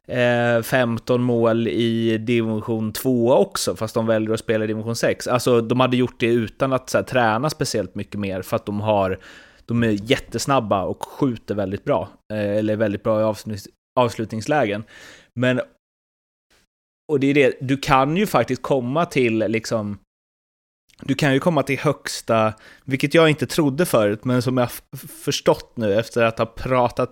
[0.08, 5.28] eh, 15 mål i division 2 också, fast de väljer att spela i division 6.
[5.28, 8.66] Alltså de hade gjort det utan att så här, träna speciellt mycket mer, för att
[8.66, 9.20] de har
[9.66, 13.68] de är jättesnabba och skjuter väldigt bra, eh, eller väldigt bra i avslut,
[14.00, 14.84] avslutningslägen.
[15.34, 15.62] Men,
[17.12, 19.98] och det är det, du kan ju faktiskt komma till liksom
[21.02, 22.54] du kan ju komma till högsta,
[22.86, 24.70] vilket jag inte trodde förut, men som jag
[25.24, 27.10] förstått nu efter att ha pratat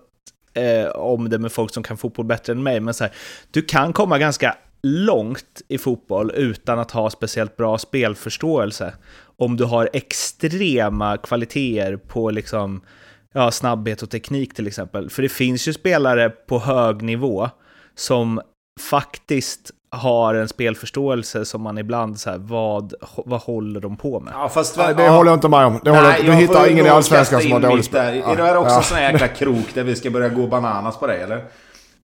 [0.53, 2.79] eh, om det med folk som kan fotboll bättre än mig.
[2.79, 3.13] Men så här,
[3.51, 8.93] du kan komma ganska långt i fotboll utan att ha speciellt bra spelförståelse.
[9.37, 12.81] Om du har extrema kvaliteter på liksom,
[13.33, 15.09] ja, snabbhet och teknik till exempel.
[15.09, 17.49] För det finns ju spelare på hög nivå
[17.95, 18.41] som
[18.79, 22.93] faktiskt har en spelförståelse som man ibland så här, vad,
[23.25, 24.33] vad håller de på med?
[24.33, 25.79] Ja, fast, Nej, det ja, håller jag inte med om.
[25.83, 28.21] Det nej, du hittar ingen i Allsvenskan som har dålig spel.
[28.25, 28.81] Ja, är det här också ja.
[28.81, 31.43] sån här jäkla krok där vi ska börja gå bananas på dig eller?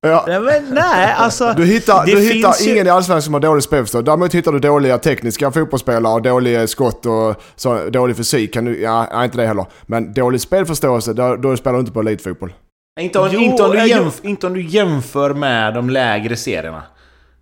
[0.01, 0.23] Ja.
[0.27, 1.53] Nej, men, nej, alltså...
[1.57, 4.05] Du hittar, du hittar ingen i Allsvenskan som har dålig spelförståelse.
[4.05, 8.53] Däremot hittar du dåliga tekniska fotbollsspelare och dåliga skott och så, dålig fysik.
[8.53, 9.65] Kan du, ja, nej, inte det heller.
[9.85, 12.53] Men dålig spelförståelse, då, då spelar du inte på elitfotboll.
[12.99, 16.83] Inte om, jo, inte, om du jämf, inte om du jämför med de lägre serierna.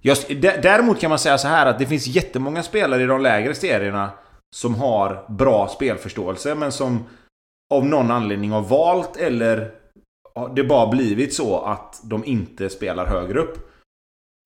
[0.01, 3.55] Just, däremot kan man säga så här att det finns jättemånga spelare i de lägre
[3.55, 4.11] serierna
[4.55, 7.03] som har bra spelförståelse men som
[7.73, 9.71] av någon anledning har valt eller
[10.55, 13.69] det bara blivit så att de inte spelar högre upp.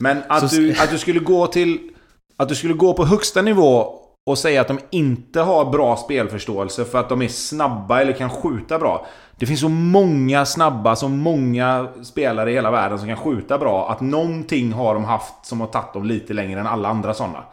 [0.04, 0.56] Men att, så...
[0.56, 1.92] du, att du skulle gå till...
[2.38, 6.86] Att du skulle gå på högsta nivå och säga att de inte har bra spelförståelse
[6.86, 9.08] för att de är snabba eller kan skjuta bra.
[9.36, 13.92] Det finns så många snabba, så många spelare i hela världen som kan skjuta bra
[13.92, 17.44] att någonting har de haft som har tagit dem lite längre än alla andra sådana.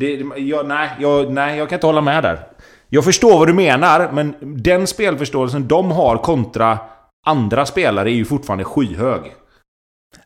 [0.00, 2.46] Det, jag, nej, jag, nej, jag kan inte hålla med där.
[2.88, 6.78] Jag förstår vad du menar, men den spelförståelsen de har kontra
[7.26, 9.34] andra spelare är ju fortfarande skyhög.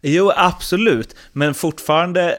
[0.03, 1.17] Jo, absolut.
[1.33, 2.39] Men fortfarande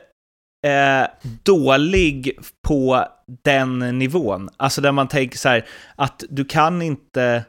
[0.66, 1.08] eh,
[1.44, 3.06] dålig på
[3.44, 4.50] den nivån.
[4.58, 7.46] Alltså där man tänker så här, att du kan inte...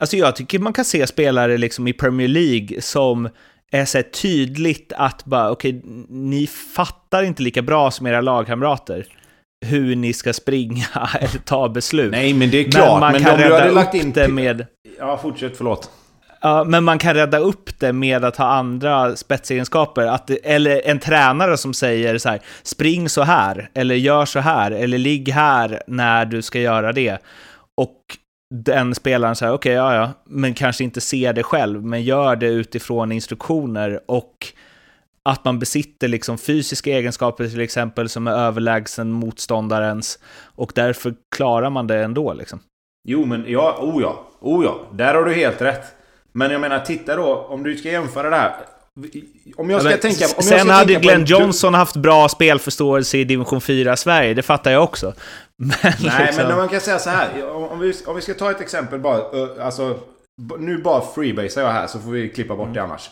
[0.00, 3.28] Alltså jag tycker man kan se spelare liksom i Premier League som
[3.72, 9.06] är så tydligt att bara, okej, okay, ni fattar inte lika bra som era lagkamrater
[9.66, 10.86] hur ni ska springa
[11.20, 12.10] eller ta beslut.
[12.10, 12.90] Nej, men det är klart.
[12.90, 14.66] Men man men kan rädda upp in det med...
[14.98, 15.90] Ja, fortsätt, förlåt.
[16.40, 20.06] Ja, men man kan rädda upp det med att ha andra spetsegenskaper.
[20.06, 24.70] Att, eller en tränare som säger så här, spring så här, eller gör så här,
[24.70, 27.18] eller ligg här när du ska göra det.
[27.76, 27.96] Och
[28.54, 32.36] den spelaren säger, okej, okay, ja, ja, men kanske inte ser det själv, men gör
[32.36, 34.46] det utifrån instruktioner och
[35.22, 40.18] att man besitter liksom fysiska egenskaper till exempel som är överlägsen motståndarens
[40.54, 42.60] och därför klarar man det ändå liksom.
[43.08, 45.99] Jo, men ja, oh ja, oh ja, där har du helt rätt.
[46.32, 48.54] Men jag menar, titta då, om du ska jämföra det här.
[49.56, 50.24] Om jag ska ja, tänka...
[50.36, 54.42] Om sen jag ska hade Glenn Johnson haft bra spelförståelse i division 4 Sverige, det
[54.42, 55.14] fattar jag också.
[55.56, 56.46] Men Nej, liksom...
[56.46, 57.50] men man kan säga så här.
[57.50, 59.22] Om vi, om vi ska ta ett exempel bara.
[59.64, 59.98] Alltså,
[60.58, 62.74] nu bara freebasar jag här så får vi klippa bort mm.
[62.74, 63.10] det annars.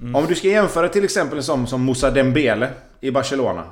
[0.00, 0.14] Mm.
[0.14, 2.68] Om du ska jämföra till exempel som, som Moussa Dembele
[3.00, 3.64] i Barcelona.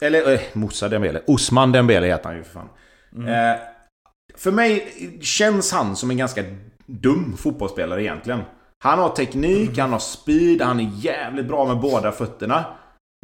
[0.00, 1.22] Eller eh, Moussa Dembele.
[1.26, 2.68] Osman Dembele heter han ju för fan.
[3.16, 3.28] Mm.
[3.28, 3.60] Eh,
[4.36, 6.44] För mig känns han som en ganska
[6.90, 8.40] dum fotbollsspelare egentligen.
[8.82, 12.64] Han har teknik, han har speed, han är jävligt bra med båda fötterna.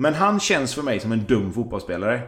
[0.03, 2.21] Men han känns för mig som en dum fotbollsspelare.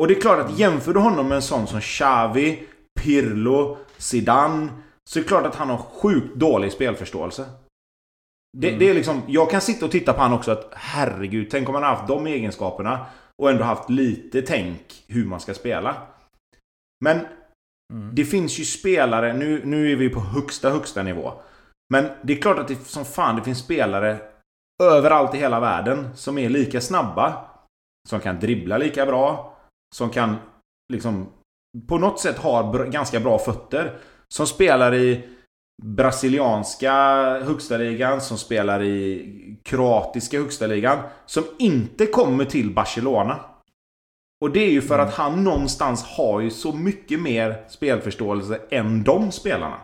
[0.00, 2.62] Och det är klart att jämför du honom med en sån som Xavi,
[3.00, 4.68] Pirlo, Zidane.
[5.10, 7.44] Så är det klart att han har sjukt dålig spelförståelse.
[8.58, 8.78] Det, Mm.
[8.78, 11.74] det är liksom, jag kan sitta och titta på han också att herregud, tänk om
[11.74, 13.06] han haft de egenskaperna
[13.42, 15.96] och ändå haft lite tänk hur man ska spela.
[17.04, 17.20] Men
[17.92, 18.14] Mm.
[18.14, 21.32] det finns ju spelare, nu, nu är vi på högsta, högsta nivå.
[21.92, 24.18] Men det är klart att det som fan det finns spelare
[24.82, 27.48] överallt i hela världen som är lika snabba.
[28.08, 29.56] Som kan dribbla lika bra.
[29.94, 30.36] Som kan
[30.92, 31.26] liksom
[31.88, 33.98] på något sätt ha br- ganska bra fötter.
[34.34, 35.28] Som spelar i
[35.82, 36.92] brasilianska
[37.44, 40.98] högsta ligan, som spelar i kroatiska högsta ligan.
[41.26, 43.40] Som inte kommer till Barcelona.
[44.42, 49.02] Och det är ju för att han någonstans har ju så mycket mer spelförståelse än
[49.02, 49.76] de spelarna.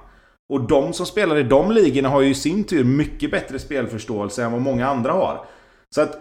[0.52, 4.44] Och de som spelar i de ligorna har ju i sin tur mycket bättre spelförståelse
[4.44, 5.44] än vad många andra har.
[5.94, 6.20] Så att...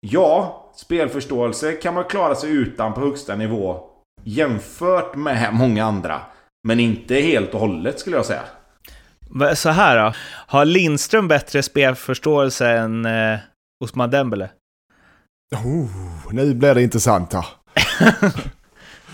[0.00, 3.80] Ja, spelförståelse kan man klara sig utan på högsta nivå.
[4.24, 6.20] Jämfört med många andra.
[6.68, 8.42] Men inte helt och hållet skulle jag säga.
[9.54, 10.12] Så här då.
[10.46, 13.38] Har Lindström bättre spelförståelse än eh,
[13.84, 14.50] Osman Dembele?
[15.56, 15.86] Oh,
[16.32, 17.44] nu blir det intressant här.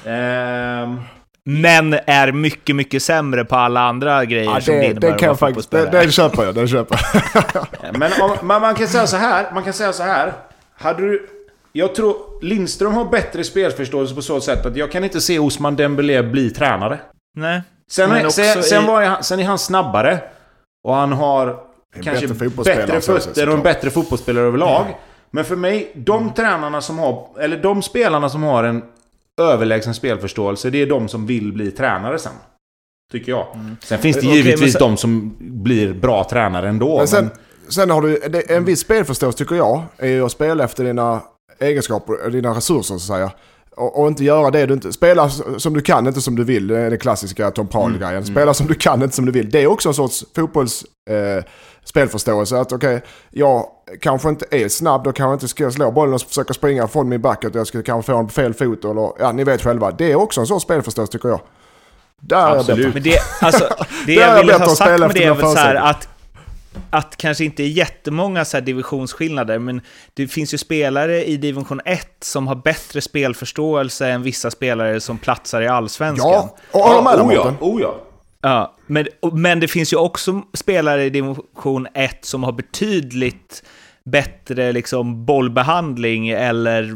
[0.07, 1.01] Ehm,
[1.45, 5.15] Men är mycket, mycket sämre på alla andra grejer Ja, som det det, innebär det
[5.15, 5.71] att kan vara jag faktiskt...
[5.71, 6.07] Det, fotbollsspelare.
[6.07, 7.01] det köper jag, det köper
[7.83, 7.99] jag.
[7.99, 9.51] Men om, man, man kan säga så här.
[9.55, 10.33] Man kan säga så här.
[10.79, 11.29] Hade du...
[11.73, 15.77] Jag tror Lindström har bättre spelförståelse på så sätt att jag kan inte se Osman
[15.77, 16.99] Dembélé bli tränare.
[17.37, 17.63] Nej.
[17.91, 20.21] Sen, Men sen, sen, i- var han, sen är han snabbare.
[20.85, 21.57] Och han har
[22.03, 24.87] kanske bättre bättre att fötter och en bättre fotbollsspelare överlag.
[25.31, 27.29] Men för mig, de tränarna som har...
[27.41, 28.83] Eller de spelarna som har en
[29.41, 32.33] överlägsen spelförståelse, det är de som vill bli tränare sen.
[33.13, 33.47] Tycker jag.
[33.83, 36.99] Sen finns det Okej, givetvis men sen- de som blir bra tränare ändå.
[36.99, 38.21] Men sen, men- sen har du...
[38.49, 41.23] En viss spelförståelse tycker jag är ju att spela efter dina
[41.59, 43.31] egenskaper, dina resurser så att säga.
[43.77, 44.93] Och, och inte göra det du inte...
[44.93, 46.67] Spela som du kan, inte som du vill.
[46.67, 48.27] Det är den klassiska Tom Prahl-grejen.
[48.27, 49.51] Spela som du kan, inte som du vill.
[49.51, 50.85] Det är också en sorts fotbolls...
[51.11, 51.45] Eh,
[51.87, 52.61] spelförståelse.
[52.61, 53.67] Att okej, jag
[54.01, 57.09] kanske inte är snabb, då kanske jag inte ska slå bollen och försöka springa från
[57.09, 57.45] min back.
[57.55, 59.13] Jag ska kanske få på fel fot eller...
[59.19, 59.91] Ja, ni vet själva.
[59.91, 61.41] Det är också en sorts spelförståelse tycker jag.
[62.21, 62.95] Där är jag Absolut.
[62.95, 62.95] bättre.
[62.95, 63.69] Men det, alltså,
[64.07, 66.09] det är jag ville ha sagt med det är väl så här att,
[66.91, 69.81] att kanske inte är jättemånga så här divisionsskillnader, men
[70.15, 75.19] det finns ju spelare i division 1 som har bättre spelförståelse än vissa spelare som
[75.19, 76.49] platsar i allsvenskan.
[76.73, 78.03] Ja, och med dig oh ja, oh ja.
[78.41, 83.63] Ja, men, men det finns ju också spelare i division 1 som har betydligt
[84.05, 86.93] bättre liksom, bollbehandling eller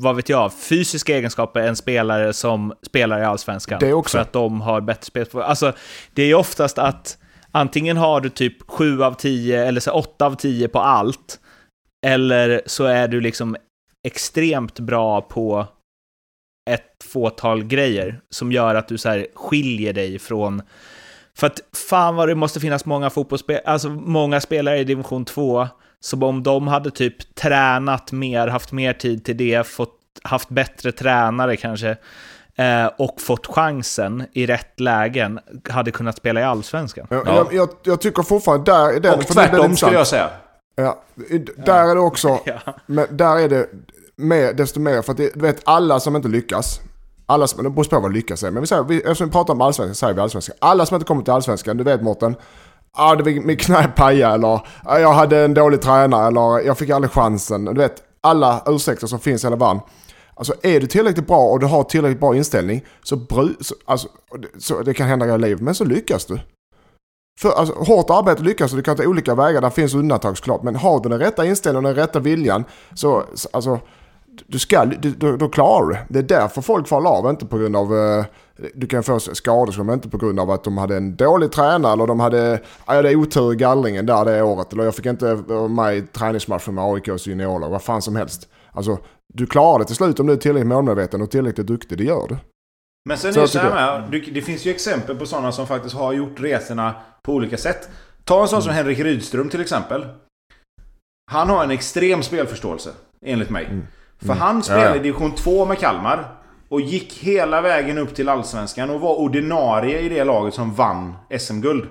[0.00, 3.78] vad vet jag, fysiska egenskaper än spelare som spelar i allsvenskan.
[3.80, 4.18] Det också.
[4.18, 5.26] För att de har bättre spel.
[5.32, 5.72] Alltså,
[6.12, 7.18] det är ju oftast att
[7.54, 11.40] antingen har du typ 7 av 10 eller så 8 av 10 på allt,
[12.06, 13.56] eller så är du liksom
[14.06, 15.66] extremt bra på
[16.70, 20.62] ett fåtal grejer som gör att du så här skiljer dig från...
[21.36, 25.68] För att fan vad det måste finnas många fotbollsspelare, alltså många spelare i division 2,
[26.00, 30.92] som om de hade typ tränat mer, haft mer tid till det, fått, haft bättre
[30.92, 31.96] tränare kanske,
[32.58, 35.40] eh, och fått chansen i rätt lägen,
[35.70, 37.06] hade kunnat spela i allsvenskan.
[37.10, 37.22] Ja.
[37.26, 37.34] Ja.
[37.36, 39.14] Jag, jag, jag tycker fortfarande där är den...
[39.18, 40.30] Och tvärtom skulle jag säga.
[40.76, 41.02] Ja,
[41.56, 42.28] där är det också...
[42.44, 42.58] Ja.
[42.86, 43.66] Men där är det
[44.16, 46.80] mer, desto mer, för att det, du vet alla som inte lyckas.
[47.26, 48.50] Alla som, det beror på vad lyckas är.
[48.50, 50.56] Men vi säger, vi, eftersom vi pratar om allsvenskan säger vi allsvenskan.
[50.58, 52.36] Alla som inte kommer till allsvenskan, du vet Mårten.
[52.96, 56.78] Ja, det var mitt knä pajade eller "Ja, jag hade en dålig tränare eller jag
[56.78, 57.64] fick aldrig chansen.
[57.64, 59.80] Du vet, alla ursäkter som finns i hela världen.
[60.34, 64.08] Alltså är du tillräckligt bra och du har tillräckligt bra inställning så, bru, så, alltså,
[64.58, 66.40] så det kan hända i livet, men så lyckas du.
[67.40, 70.62] För, alltså, hårt arbete lyckas och du kan ta olika vägar, där finns undantag såklart.
[70.62, 73.80] Men har du den rätta inställningen och den rätta viljan så, alltså,
[74.46, 76.06] du ska, du, då, då klarar du det.
[76.08, 77.98] Det är därför folk faller av, inte på grund av...
[77.98, 78.24] Eh,
[78.74, 81.92] du kan få skador, men inte på grund av att de hade en dålig tränare
[81.92, 82.50] eller de hade...
[82.50, 84.72] Ja, jag hade otur i gallringen där det året.
[84.72, 87.70] Eller jag fick inte eh, vara med i träningsmatchen med AIKs juniorlag.
[87.70, 88.48] vad fan som helst.
[88.72, 88.98] Alltså,
[89.34, 92.26] du klarar det till slut om du är tillräckligt målmedveten och tillräckligt duktig, det gör
[92.28, 92.36] du.
[93.08, 95.52] Men sen Så är det så här med, du- det finns ju exempel på sådana
[95.52, 97.88] som faktiskt har gjort resorna på olika sätt.
[98.24, 100.06] Ta en sån som Henrik Rydström till exempel.
[101.30, 102.90] Han har en extrem spelförståelse,
[103.26, 103.68] enligt mig.
[104.18, 105.02] För han spelade Ja, i ja.
[105.02, 106.32] division 2 med Kalmar.
[106.68, 111.14] Och gick hela vägen upp till Allsvenskan och var ordinarie i det laget som vann
[111.38, 111.84] SM-guld.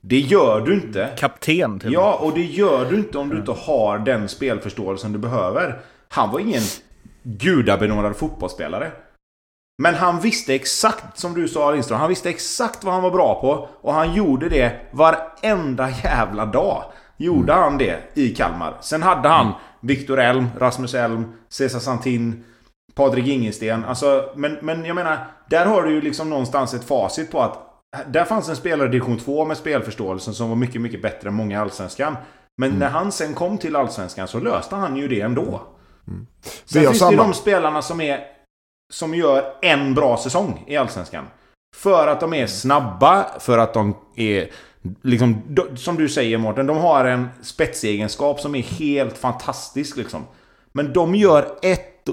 [0.00, 1.10] Det gör du inte.
[1.18, 5.18] Kapten till Ja, och det gör du inte om du inte har den spelförståelsen du
[5.18, 5.80] behöver.
[6.08, 6.62] Han var ingen
[7.22, 8.92] gudabenådad fotbollsspelare.
[9.82, 13.40] Men han visste exakt, som du sa Lindström, han visste exakt vad han var bra
[13.40, 13.68] på.
[13.80, 16.84] Och han gjorde det varenda jävla dag.
[17.16, 17.64] Gjorde mm.
[17.64, 18.78] han det i Kalmar.
[18.80, 19.58] Sen hade han mm.
[19.80, 22.44] Viktor Elm, Rasmus Elm, Cesar Santin,
[22.94, 23.84] Patrik Ingesten.
[23.84, 27.74] Alltså, men, men jag menar, där har du ju liksom någonstans ett facit på att
[28.06, 31.34] där fanns en spelare i division 2 med spelförståelsen som var mycket, mycket bättre än
[31.34, 32.16] många i Allsvenskan.
[32.56, 32.78] Men mm.
[32.78, 35.62] när han sen kom till Allsvenskan så löste han ju det ändå.
[36.08, 36.26] Mm.
[36.64, 37.10] Sen finns samma...
[37.10, 38.20] det ju de spelarna som är...
[38.92, 41.24] Som gör en bra säsong i Allsvenskan.
[41.76, 44.50] För att de är snabba, för att de är...
[45.02, 45.42] Liksom,
[45.76, 50.22] som du säger Mårten, de har en spetsegenskap som är helt fantastisk liksom.
[50.72, 52.08] Men de gör ett,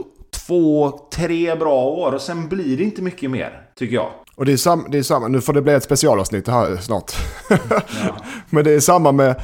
[0.48, 4.12] två, tre bra år och sen blir det inte mycket mer, tycker jag.
[4.36, 7.12] Och det är, sam, det är samma, nu får det bli ett specialavsnitt här snart.
[7.50, 7.58] Ja.
[8.50, 9.42] Men det är samma med,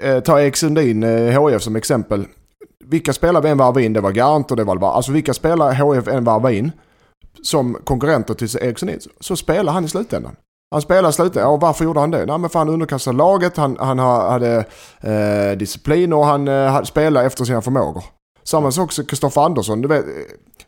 [0.00, 2.24] eh, ta Erik Sundin, eh, HF som exempel.
[2.90, 5.74] Vilka spelare vi än varv in, det var Garant och det var Alltså vilka spelare
[5.74, 6.72] HF än varv in
[7.42, 10.36] som konkurrenter till Eriksson så spelar han i slutändan.
[10.70, 11.50] Han spelar i slutändan.
[11.50, 12.26] Ja, varför gjorde han det?
[12.26, 14.64] Nej, men för han underkastade laget, han, han hade
[15.00, 18.04] eh, disciplin och han eh, spelade efter sina förmågor.
[18.44, 19.82] Samma sak med Kristoffer Andersson.
[19.82, 20.12] Du vet, eh,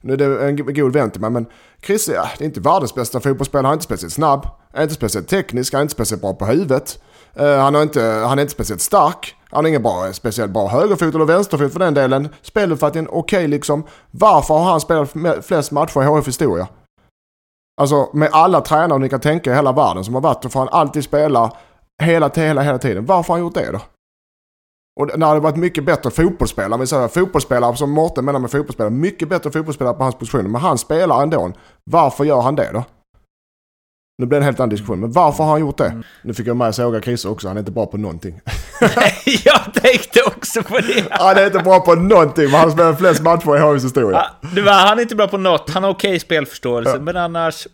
[0.00, 1.46] nu är det en god vän till mig, men
[1.86, 3.66] Chris ja, det är inte världens bästa fotbollsspelare.
[3.66, 6.34] Han är inte speciellt snabb, Han är inte speciellt teknisk, han är inte speciellt bra
[6.34, 6.98] på huvudet.
[7.40, 9.36] Uh, han, är inte, han är inte speciellt stark.
[9.52, 12.28] Han har ingen bra, speciellt bra högerfot eller vänsterfot för den delen.
[12.42, 13.84] Speluppfattningen okej okay, liksom.
[14.10, 15.10] Varför har han spelat
[15.46, 16.68] flest matcher i HF historia?
[17.80, 20.60] Alltså med alla tränare ni kan tänka i hela världen som har varit, så får
[20.60, 21.52] han alltid spela
[22.02, 23.06] hela, hela, hela tiden.
[23.06, 23.80] Varför har han gjort det då?
[25.00, 28.90] Och när det varit mycket bättre fotbollsspelare, vi säger fotbollsspelare som Mårten menar med fotbollsspelare,
[28.90, 30.52] mycket bättre fotbollsspelare på hans position.
[30.52, 31.52] Men han spelar ändå.
[31.90, 32.84] Varför gör han det då?
[34.22, 35.86] Nu blir det en helt annan diskussion, men varför har han gjort det?
[35.86, 36.04] Mm.
[36.22, 38.40] Nu fick jag med såga Christer också, han är inte bra på någonting.
[39.44, 41.06] jag tänkte också på det!
[41.10, 44.26] han är inte bra på någonting, men han har spelat flest matcher i HIs historia.
[44.56, 47.00] Ja, han är inte bra på något, han har okej okay spelförståelse, ja.
[47.00, 47.66] men annars...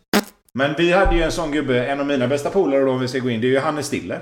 [0.54, 3.08] Men vi hade ju en sån gubbe, en av mina bästa polare då om vi
[3.08, 4.20] ska gå in, det är ju Hannes Stiller.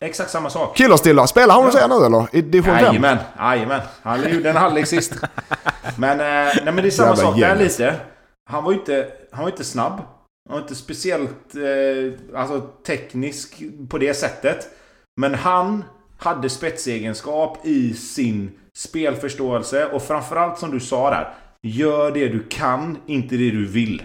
[0.00, 0.76] Exakt samma sak.
[0.76, 1.26] Killerstilla.
[1.26, 2.26] Spelar han hos er nu eller?
[2.32, 2.84] I division 5?
[2.84, 3.80] Jajamän, jajamän.
[4.02, 5.12] Han gjorde en halvlek sist.
[5.96, 7.94] Men, eh, nej, men det är samma sak där lite.
[8.50, 10.00] Han var ju inte, han var inte snabb.
[10.48, 14.68] Han var inte speciellt eh, alltså, teknisk på det sättet.
[15.16, 15.84] Men han
[16.18, 21.34] hade spetsegenskap i sin spelförståelse och framförallt som du sa där.
[21.62, 24.02] Gör det du kan, inte det du vill.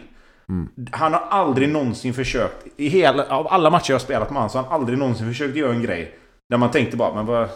[0.49, 0.69] Mm.
[0.91, 4.58] Han har aldrig någonsin försökt, i hela, av alla matcher jag spelat med honom, så
[4.58, 7.49] har han aldrig någonsin försökt göra en grej där man tänkte bara, men vad,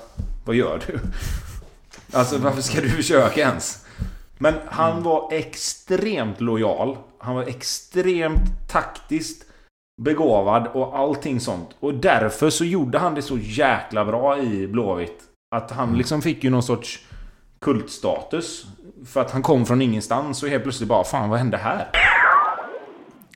[0.45, 0.99] vad gör du?
[2.13, 3.82] Alltså varför ska du försöka ens?
[4.43, 5.03] Men han mm.
[5.03, 6.97] var extremt lojal.
[7.17, 9.45] Han var extremt taktiskt
[10.01, 11.69] begåvad och allting sånt.
[11.79, 15.23] Och därför så gjorde han det så jäkla bra i Blåvitt.
[15.55, 15.97] Att han mm.
[15.97, 17.05] liksom fick ju någon sorts
[17.61, 18.65] kultstatus.
[19.05, 21.89] För att han kom från ingenstans och helt plötsligt bara, fan vad hände här?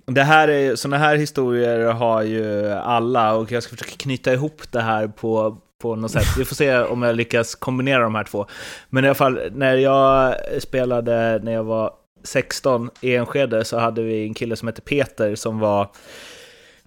[0.06, 4.72] Det här är, såna här historier har ju alla och jag ska försöka knyta ihop
[4.72, 6.28] det här på, på något sätt.
[6.38, 8.46] Vi får se om jag lyckas kombinera de här två.
[8.90, 11.92] Men i alla fall, när jag spelade när jag var
[12.24, 15.92] 16 i Enskede så hade vi en kille som hette Peter som var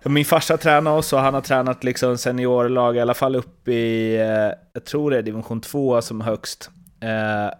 [0.03, 4.17] min farsa tränade oss och han har tränat liksom seniorlag i alla fall upp i,
[4.17, 6.71] eh, jag tror det är division 2 som högst.
[7.01, 7.55] Eh,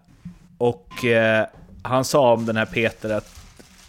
[0.59, 1.47] och eh,
[1.83, 3.41] han sa om den här Peter att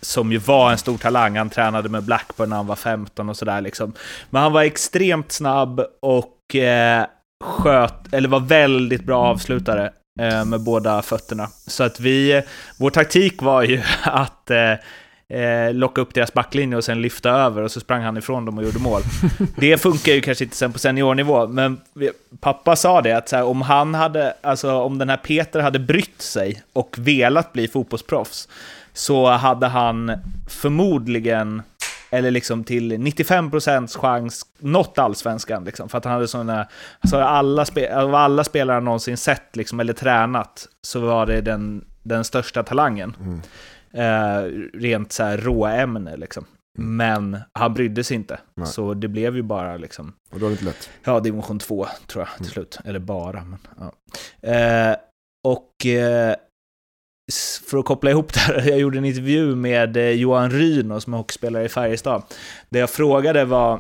[0.02, 1.38] som ju var en stor talang.
[1.38, 3.94] Han tränade med Blackburn när han var 15 och sådär liksom.
[4.30, 7.06] Men han var extremt snabb och eh,
[7.42, 11.48] sköt, eller var väldigt bra avslutare eh, med båda fötterna.
[11.68, 12.42] Så att vi,
[12.78, 14.74] vår taktik var ju att eh,
[15.40, 18.58] eh, locka upp deras backlinje och sen lyfta över och så sprang han ifrån dem
[18.58, 19.02] och gjorde mål.
[19.58, 21.82] det funkar ju kanske inte sen på seniornivå, men
[22.40, 25.80] pappa sa det att så här, om han hade, alltså om den här Peter hade
[25.80, 28.48] brytt sig och velat bli fotbollsproffs,
[28.94, 30.12] så hade han
[30.48, 31.62] förmodligen,
[32.12, 35.64] eller liksom till 95% chans, nått allsvenskan.
[35.64, 36.68] Liksom, för att han hade sådana,
[37.00, 41.42] alltså alla, spe, av alla spelare han någonsin sett liksom, eller tränat, så var det
[41.42, 43.16] den, den största talangen.
[43.20, 43.42] Mm.
[43.94, 44.44] Eh,
[44.74, 46.46] rent så här råämne liksom.
[46.78, 46.98] Mm.
[46.98, 48.40] Men han brydde sig inte.
[48.56, 48.68] Nej.
[48.68, 50.14] Så det blev ju bara liksom...
[50.32, 50.90] Och då var det inte lätt.
[51.04, 52.52] Ja, division 2 tror jag till mm.
[52.52, 52.80] slut.
[52.86, 53.92] Eller bara, men ja.
[54.50, 54.96] Eh,
[55.44, 56.36] och eh,
[57.70, 61.14] för att koppla ihop det här, jag gjorde en intervju med eh, Johan Ryno som
[61.14, 62.24] är hockeyspelare i Färjestad.
[62.70, 63.74] Det jag frågade var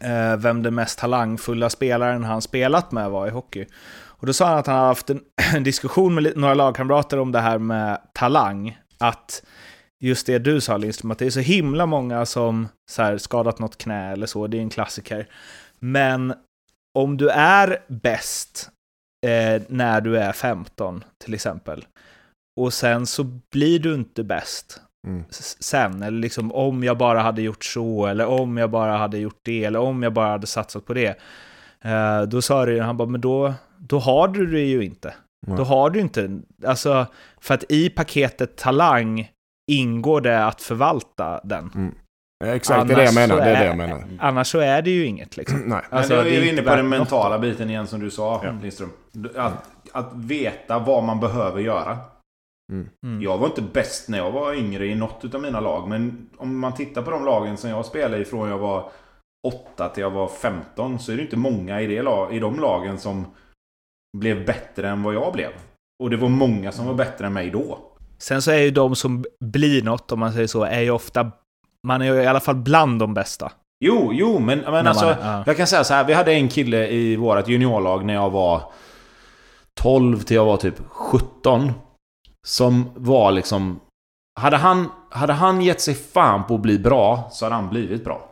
[0.00, 3.66] eh, vem den mest talangfulla spelaren han spelat med var i hockey.
[4.24, 5.20] Och då sa han att han hade haft en,
[5.54, 8.78] en diskussion med några lagkamrater om det här med talang.
[8.98, 9.42] Att
[10.00, 13.58] just det du sa Lindström, att det är så himla många som så här, skadat
[13.58, 15.28] något knä eller så, det är en klassiker.
[15.78, 16.34] Men
[16.94, 18.70] om du är bäst
[19.24, 21.84] eh, när du är 15 till exempel,
[22.60, 25.24] och sen så blir du inte bäst Mm.
[25.60, 26.02] sen.
[26.02, 29.64] Eller liksom om jag bara hade gjort så, eller om jag bara hade gjort det,
[29.64, 31.18] eller om jag bara hade satsat på det.
[31.84, 35.14] Eh, då sa du, han bara, men då, då har du det ju inte.
[35.46, 35.56] Nej.
[35.56, 37.06] Då har du inte, alltså,
[37.40, 39.30] för att i paketet talang
[39.72, 41.94] ingår det att förvalta den.
[42.44, 43.36] Exakt, det är det jag Annars menar.
[43.36, 44.04] så Det är det jag menar.
[44.18, 45.58] Annars så är det ju inget liksom.
[45.66, 45.82] Nej.
[45.90, 48.00] Men Alltså, då är det vi är inne inte på den mentala biten igen som
[48.00, 48.90] du sa, Lindström.
[49.36, 51.98] Att, att veta vad man behöver göra.
[52.72, 53.22] Mm.
[53.22, 55.88] Jag var inte bäst när jag var yngre i något av mina lag.
[55.88, 58.90] Men om man tittar på de lagen som jag spelade i från jag var
[59.46, 62.60] 8 till jag var 15 så är det inte många i, det lag, i de
[62.60, 63.26] lagen som
[64.18, 65.50] blev bättre än vad jag blev.
[66.02, 67.78] Och det var många som var bättre än mig då.
[68.18, 71.30] Sen så är ju de som blir något, om man säger så, är ju ofta,
[71.84, 73.52] man är ju i alla fall bland de bästa.
[73.84, 75.04] Jo, jo, men, men alltså...
[75.04, 75.42] man är- ja.
[75.46, 78.62] Jag kan säga så här, vi hade en kille i vårt juniorlag när jag var
[79.80, 81.72] 12 till jag var typ 17.
[82.46, 83.80] Som var liksom...
[84.40, 88.04] Hade han, hade han gett sig fan på att bli bra så hade han blivit
[88.04, 88.28] bra.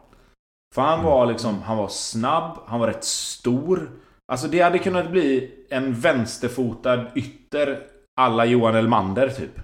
[0.75, 3.91] För han var liksom, han var snabb, han var rätt stor.
[4.33, 7.79] Alltså det hade kunnat bli en vänsterfotad ytter
[8.21, 9.61] alla Johan Elmander typ.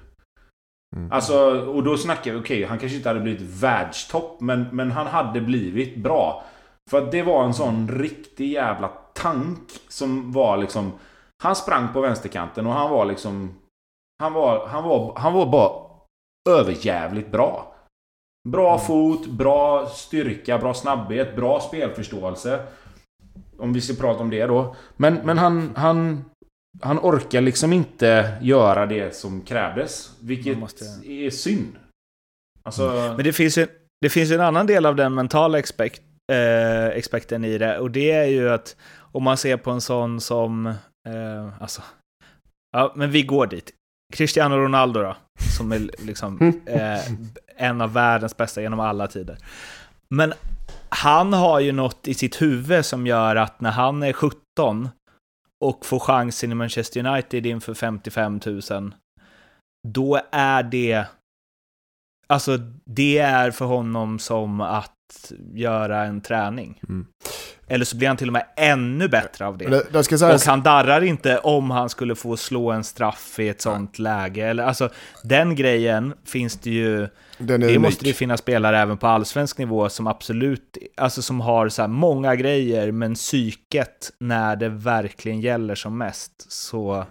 [0.97, 1.12] Mm.
[1.12, 5.07] Alltså, och då snackar vi, okej, han kanske inte hade blivit världstopp, men, men han
[5.07, 6.45] hade blivit bra.
[6.91, 10.93] För att det var en sån riktig jävla tank som var liksom...
[11.43, 13.55] Han sprang på vänsterkanten och han var liksom...
[14.22, 15.89] Han var, han var, han var bara
[16.49, 17.74] överjävligt bra.
[18.49, 22.66] Bra fot, bra styrka, bra snabbhet, bra spelförståelse.
[23.59, 24.76] Om vi ska prata om det då.
[24.97, 26.24] Men, men han, han,
[26.80, 30.10] han orkar liksom inte göra det som krävdes.
[30.20, 31.76] Vilket måste- är synd.
[32.62, 33.14] Alltså...
[33.16, 33.66] Men det finns ju
[34.00, 36.02] det finns ju en annan del av den mentala expekt,
[36.32, 38.76] eh, experten i det, och det är ju att
[39.12, 40.66] om man ser på en sån som,
[41.08, 41.82] eh, alltså,
[42.72, 43.72] ja, men vi går dit.
[44.14, 45.16] Cristiano Ronaldo då,
[45.56, 47.00] som är liksom eh,
[47.56, 49.38] en av världens bästa genom alla tider.
[50.14, 50.32] Men
[50.88, 54.88] han har ju något i sitt huvud som gör att när han är 17
[55.64, 58.94] och får chansen i Manchester United inför 55 000,
[59.88, 61.06] då är det
[62.30, 66.80] Alltså, det är för honom som att göra en träning.
[66.88, 67.06] Mm.
[67.68, 69.68] Eller så blir han till och med ännu bättre av det.
[69.68, 73.38] Det, det ska Och sägas, han darrar inte om han skulle få slå en straff
[73.38, 74.46] i ett sånt läge.
[74.46, 74.90] Eller, alltså,
[75.24, 77.08] den grejen finns det ju...
[77.38, 81.68] den Det måste det finnas spelare även på allsvensk nivå som absolut, alltså som har
[81.68, 87.04] så här många grejer, men psyket när det verkligen gäller som mest, så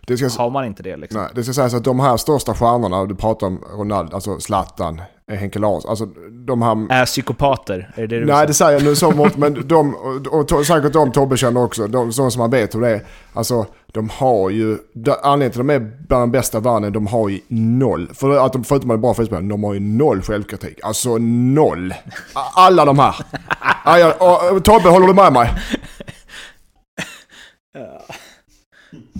[0.00, 1.20] det ska, har man inte det liksom.
[1.20, 5.02] Nej, det ska sägas att de här största stjärnorna, du pratar om Ronaldo, alltså Zlatan,
[5.30, 6.06] Henke Larsson, alltså
[6.46, 6.86] de här...
[6.90, 7.92] Är psykopater?
[7.94, 9.94] Är det det du Nej det säger jag nu så mått, men de,
[10.30, 13.02] och, och säkert de Tobbe känner också, de, som man vet hur det är.
[13.32, 14.78] Alltså de har ju,
[15.22, 18.10] anledningen till att de är bland de bästa i världen, de har ju noll.
[18.14, 20.78] För att de, förutom att de är bra fotbollsspelare, de har ju noll självkritik.
[20.82, 21.94] Alltså noll.
[22.54, 23.16] Alla de här.
[24.18, 25.50] Och, och, Tobbe, håller du med mig?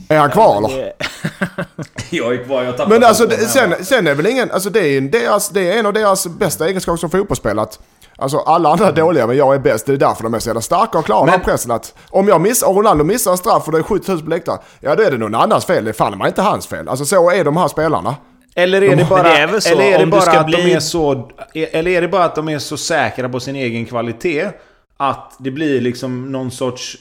[0.09, 0.93] Är han kvar eller?
[2.11, 4.99] Jag är kvar, jag tappade Men alltså sen, sen är väl ingen, alltså det är,
[4.99, 7.69] en deras, det är en av deras bästa egenskaper som fotbollsspelare.
[8.17, 9.87] Alltså alla andra är dåliga men jag är bäst.
[9.87, 11.71] Det är därför de är så jävla starka och klarar den här pressen.
[11.71, 14.59] Att om jag missar, Ronaldo missar en straff och det är 7000 på läktaren.
[14.81, 15.85] Ja då är det någon annans fel.
[15.85, 16.89] Det är fan inte hans fel.
[16.89, 18.17] Alltså så är de här spelarna.
[18.55, 20.73] Eller är det Men bara, det är så, eller är det bara att de bli-
[20.73, 21.31] är så...
[21.55, 24.49] Eller är det bara att de är så säkra på sin egen kvalitet
[24.97, 26.97] att det blir liksom någon sorts...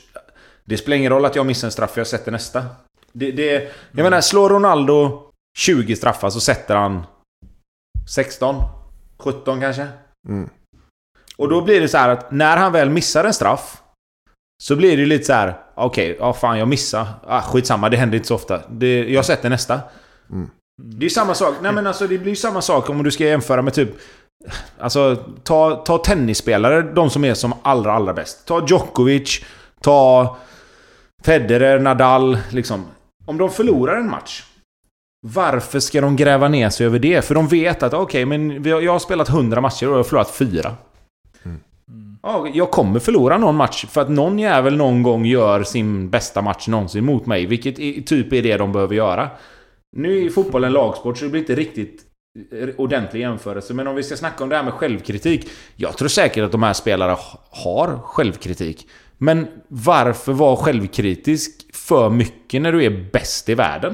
[0.65, 2.65] Det spelar ingen roll att jag missar en straff, för jag sätter nästa.
[3.17, 5.23] Det, det, jag menar, slår Ronaldo
[5.57, 7.03] 20 straffar så sätter han
[8.09, 8.55] 16?
[9.19, 9.87] 17 kanske?
[10.29, 10.49] Mm.
[11.37, 13.81] Och då blir det så här att när han väl missar en straff
[14.63, 17.07] så blir det lite så här, okej, ja fan jag missar.
[17.27, 18.61] Ah, skitsamma, det händer inte så ofta.
[18.69, 19.79] Det, jag sätter nästa.
[20.81, 21.55] Det är samma sak.
[21.61, 23.89] Nej men alltså det blir ju samma sak om du ska jämföra med typ...
[24.79, 28.45] Alltså ta, ta tennisspelare, de som är som allra allra bäst.
[28.45, 29.45] Ta Djokovic,
[29.81, 30.37] ta
[31.23, 32.85] Federer, Nadal, liksom.
[33.27, 34.43] Om de förlorar en match.
[35.27, 37.25] Varför ska de gräva ner sig över det?
[37.25, 39.97] För de vet att okej, men vi har, jag har spelat 100 matcher och jag
[39.97, 40.75] har förlorat fyra.
[42.23, 46.41] Ja, jag kommer förlora någon match för att någon jävel någon gång gör sin bästa
[46.41, 47.45] match någonsin mot mig.
[47.45, 49.29] Vilket i, typ är det de behöver göra.
[49.97, 52.03] Nu är fotboll en lagsport så det blir inte riktigt
[52.77, 53.73] ordentlig jämförelse.
[53.73, 55.49] Men om vi ska snacka om det här med självkritik.
[55.75, 58.87] Jag tror säkert att de här spelarna ha- har självkritik.
[59.17, 63.93] Men varför vara självkritisk för mycket när du är bäst i världen?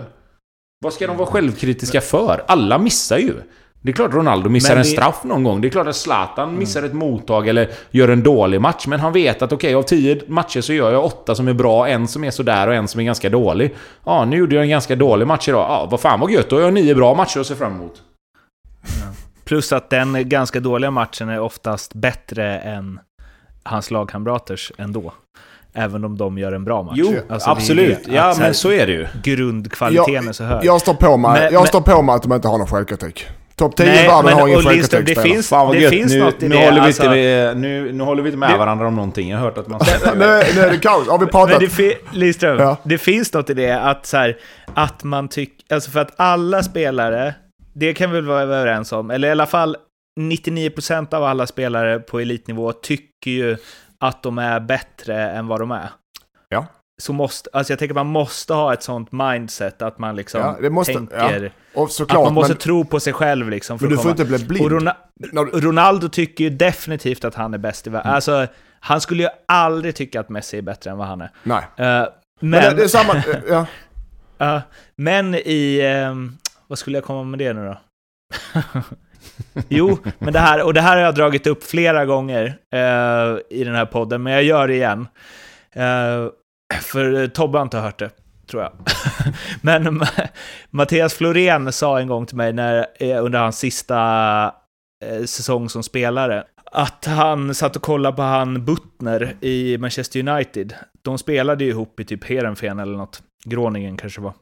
[0.83, 2.43] Vad ska de vara självkritiska för?
[2.47, 3.33] Alla missar ju.
[3.81, 5.61] Det är klart Ronaldo missar Men en det- straff någon gång.
[5.61, 8.87] Det är klart att Zlatan missar ett mottag eller gör en dålig match.
[8.87, 11.87] Men han vet att okej, av 10 matcher så gör jag åtta som är bra,
[11.87, 13.75] en som är sådär och en som är ganska dålig.
[14.05, 15.65] Ja, nu gjorde jag en ganska dålig match idag.
[15.69, 16.49] Ja, vad fan vad gött.
[16.49, 18.01] Då har jag nio bra matcher att se fram emot.
[19.45, 22.99] Plus att den ganska dåliga matchen är oftast bättre än
[23.63, 25.13] hans lagkamraters ändå.
[25.75, 26.93] Även om de gör en bra match.
[26.97, 27.99] Jo, Alltså, det är absolut.
[28.05, 29.07] det, Ja, att så här, men så är det ju.
[29.23, 30.65] Grundkvaliteten är så hög.
[30.65, 32.67] Jag står på mig, Men- jag men- står på mig att de inte har någon
[32.67, 33.25] självkritik.
[33.55, 35.81] Topp 10 i Nej, världen men- har ingen Lindström, det självkritik finns, Fan vad det
[35.81, 35.89] gött.
[35.91, 36.65] finns nu, något i nu, det.
[36.65, 39.29] håller vi alltså, inte med, nu, nu håller vi inte med Det- varandra om någonting.
[39.29, 39.81] Jag har hört att man...
[40.15, 40.19] nu,
[40.55, 41.07] nu är det kaos.
[41.09, 41.49] Har vi pratat?
[41.49, 42.77] Men det, fi- Lidström, Ja.
[42.83, 44.37] det finns något i det att, så här,
[44.73, 47.33] att man tycker, alltså för att alla spelare,
[47.73, 49.77] det kan vi väl vara överens om, eller i alla fall
[50.19, 53.57] 99% av alla spelare på elitnivå tycker ju
[53.99, 55.89] att de är bättre än vad de är.
[56.49, 56.65] Ja.
[57.01, 60.69] Så måste, alltså jag tänker man måste ha ett sånt mindset att man liksom Ja,
[60.69, 63.77] måste- tänker, att såklart, man måste men, tro på sig själv liksom.
[63.81, 64.71] Men du att får inte bli blind.
[64.71, 64.95] Rona-
[65.61, 68.05] Ronaldo tycker ju definitivt att han är bäst i världen.
[68.07, 68.15] Mm.
[68.15, 68.47] Alltså,
[68.79, 71.31] han skulle ju aldrig tycka att Messi är bättre än vad han är.
[71.43, 71.63] Nej.
[71.77, 72.09] Eh, Men,
[72.39, 73.13] men, det, det är samma...
[73.15, 73.65] eh, Ja.
[74.37, 74.61] Ja,
[74.95, 75.79] men i...
[75.83, 76.37] ehm,
[76.67, 77.77] vad skulle jag komma med det nu då?
[79.69, 83.63] jo, men det här, och det här har jag dragit upp flera gånger eh, i
[83.63, 85.07] den här podden, men jag gör det igen.
[85.73, 86.27] Eh,
[86.81, 88.09] för Tobbe har inte hört det,
[88.47, 88.71] tror jag.
[89.61, 90.01] men
[90.69, 93.97] Mattias Florén sa en gång till mig när, eh, under hans sista
[95.05, 100.75] eh, säsong som spelare, att han satt och kollade på han Butner i Manchester United.
[101.01, 103.21] De spelade ju ihop i typ Heerenveen eller något.
[103.45, 104.33] Groningen kanske var.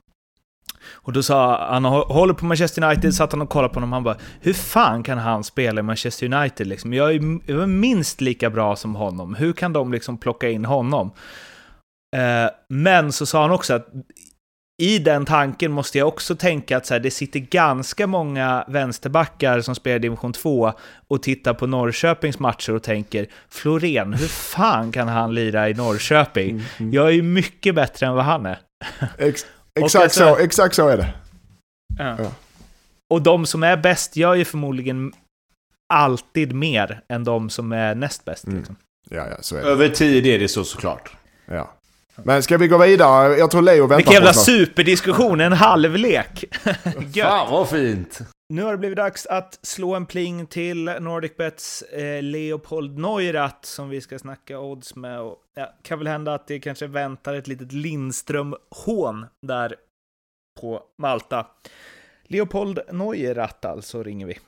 [0.93, 3.93] Och då sa han, han håller på Manchester United, satt han och kollade på honom,
[3.93, 6.93] han bara Hur fan kan han spela i Manchester United liksom?
[6.93, 10.65] Jag är, jag är minst lika bra som honom, hur kan de liksom plocka in
[10.65, 11.11] honom?
[12.15, 13.87] Eh, men så sa han också att
[14.81, 19.61] i den tanken måste jag också tänka att så här, det sitter ganska många vänsterbackar
[19.61, 20.73] som spelar division 2
[21.07, 26.63] och tittar på Norrköpings matcher och tänker Florén, hur fan kan han lira i Norrköping?
[26.91, 28.59] Jag är ju mycket bättre än vad han är.
[29.79, 31.13] Exakt, så, exakt så är det.
[31.97, 32.15] Ja.
[32.19, 32.31] Ja.
[33.09, 35.13] Och de som är bäst gör ju förmodligen
[35.93, 38.45] alltid mer än de som är näst bäst.
[38.45, 38.57] Mm.
[38.57, 38.75] Liksom.
[39.09, 39.69] Ja, ja, så är det.
[39.69, 41.11] Över tid är det så såklart.
[41.45, 41.73] Ja.
[42.25, 43.37] Men ska vi gå vidare?
[43.37, 44.45] Jag tror Leo väntar Vilken på jävla oss.
[44.45, 46.43] superdiskussion, en halvlek!
[47.23, 48.19] Fan vad fint!
[48.53, 53.89] Nu har det blivit dags att slå en pling till NordicBets eh, Leopold Neurath som
[53.89, 55.19] vi ska snacka odds med.
[55.21, 59.75] Och, ja, kan väl hända att det kanske väntar ett litet Lindström-hån där
[60.61, 61.45] på Malta.
[62.23, 64.39] Leopold Neurath alltså ringer vi.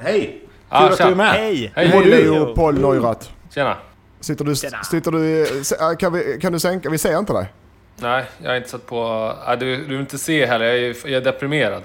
[0.00, 0.40] Hej!
[0.40, 1.30] Kul Ah, att du är med.
[1.32, 1.72] Hej!
[1.76, 3.28] Hej, Hej hej, Leo Paul Neurath.
[3.54, 3.76] Tjena.
[4.20, 4.54] Sitter du...
[4.56, 4.82] Tjena.
[4.84, 6.90] Sitter du se- kan, vi, kan du sänka?
[6.90, 7.52] Vi ser inte dig.
[7.96, 9.00] Nej, jag har inte satt på...
[9.46, 11.82] Ah, du, du vill inte se heller, jag är, jag är deprimerad.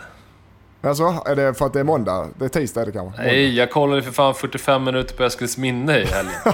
[0.84, 2.28] Alltså, är det för att det är måndag?
[2.40, 3.22] Det är tisdag är det kanske?
[3.22, 6.34] Nej, jag kollade för fan 45 minuter på Eskils minne i helgen.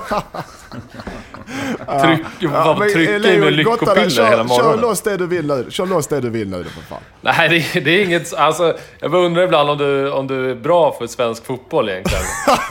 [2.01, 4.79] Tryck, fan men, trycka eh, i mig Leo, lyckopiller Kör- hela Kör morgonen.
[4.81, 5.65] loss det du vill nu.
[5.69, 6.99] Kör loss det du vill nu för fan.
[7.21, 8.33] Nej, det, är- det är inget...
[8.33, 12.23] Alltså, jag bara undrar ibland om du, om du är bra för svensk fotboll egentligen.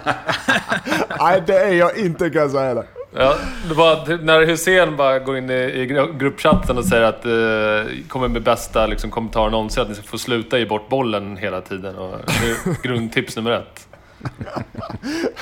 [1.19, 2.83] Nej, det är jag inte kan jag säga det.
[3.15, 3.35] Ja,
[3.67, 7.91] det var, när Hussein bara går in i, i gru- gruppchatten och säger att eh,
[8.07, 11.61] kommer med bästa liksom, kommentaren någonsin, att ni ska få sluta ge bort bollen hela
[11.61, 11.95] tiden.
[11.95, 13.87] Och det är grundtips nummer ett.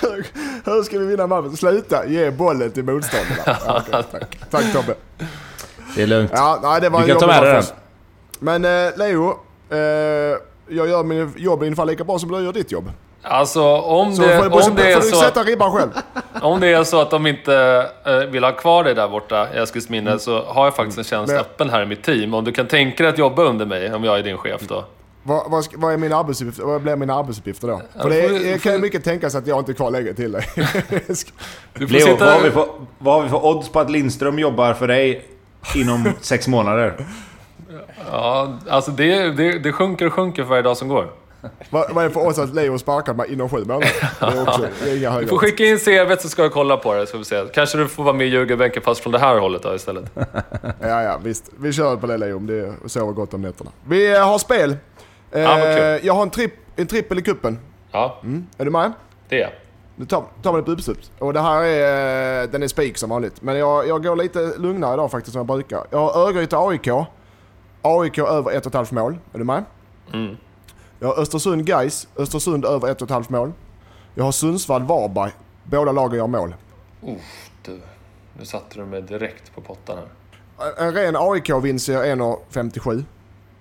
[0.02, 0.26] Hur-
[0.66, 1.58] Hur ska vi vinna matchen?
[1.58, 3.58] Sluta ge bollen till motståndarna.
[3.66, 4.38] Ja, okej, tack.
[4.50, 4.94] tack Tobbe.
[5.96, 6.32] Det är lugnt.
[6.34, 7.64] Ja, nej, det var Du kan ta med dig den.
[8.62, 9.30] Men eh, Leo,
[9.70, 9.78] eh,
[10.68, 12.92] jag gör min jobb ungefär lika bra som du gör ditt jobb.
[13.24, 15.90] Alltså om Så det, får, du- om det är får du så sätta ribban själv.
[16.42, 19.58] om det är så att de inte eh, vill ha kvar dig där borta i
[19.58, 22.34] Eskilsminne så har jag faktiskt en tjänst Men- öppen här i mitt team.
[22.34, 24.86] Om du kan tänka dig att jobba under mig, om jag är din chef då.
[25.24, 27.82] Vad, vad, vad, är min arbetsuppgift, vad blir mina arbetsuppgifter då?
[28.02, 30.46] För det, är- kan ju mycket tänkas att jag inte är kvar längre till dig.
[31.74, 32.26] Leo, sitta...
[32.26, 32.66] vad har, vi för,
[33.00, 35.26] vad har vi för odds på att Lindström jobbar för dig
[35.76, 37.06] inom sex månader?
[38.12, 41.08] Ja, alltså det, det, det sjunker och sjunker för varje dag som går.
[41.70, 43.90] Vad, vad är det för oss att Leo sparkar mig inom sju månader?
[44.20, 46.78] Det är också det är inga Du får skicka in CVt så ska jag kolla
[46.78, 47.44] på det, så vi se.
[47.54, 50.04] Kanske du får vara med i Djurgårdsbänken fast från det här hållet då istället.
[50.82, 51.50] Ja, ja, visst.
[51.60, 53.72] Vi kör på det Leo, om det och sover gott om nätterna.
[53.88, 54.78] Vi eh, har spel.
[55.32, 56.00] Eh, Ja, kul.
[56.08, 57.60] jag har en, tripp, en trippel i kuppen.
[57.92, 58.48] Ja, Mm.
[58.58, 58.92] Är du med?
[59.30, 59.54] det är
[59.96, 61.12] Nu tar, tar vi ett beslut.
[61.20, 63.42] Och det här är, eh, den är spik som vanligt.
[63.42, 65.84] Men jag, jag går lite lugnare idag faktiskt som jag brukar.
[65.90, 66.88] Jag har Örgryte AIK.
[67.82, 69.18] AIK över 1,5 mål.
[69.34, 69.64] Är du med?
[70.14, 70.38] Mm.
[71.04, 72.08] Jag har Östersund Gais.
[72.18, 73.52] Östersund över 1,5 mål.
[74.16, 75.32] Jag har Sundsvall Varberg.
[75.64, 76.56] Båda lagen gör mål.
[77.04, 77.80] Uff, du.
[78.40, 80.08] Nu satte du mig direkt på pottan här.
[80.78, 82.84] En- En ren AIK-vinst är 1,57.
[82.90, 83.04] Kan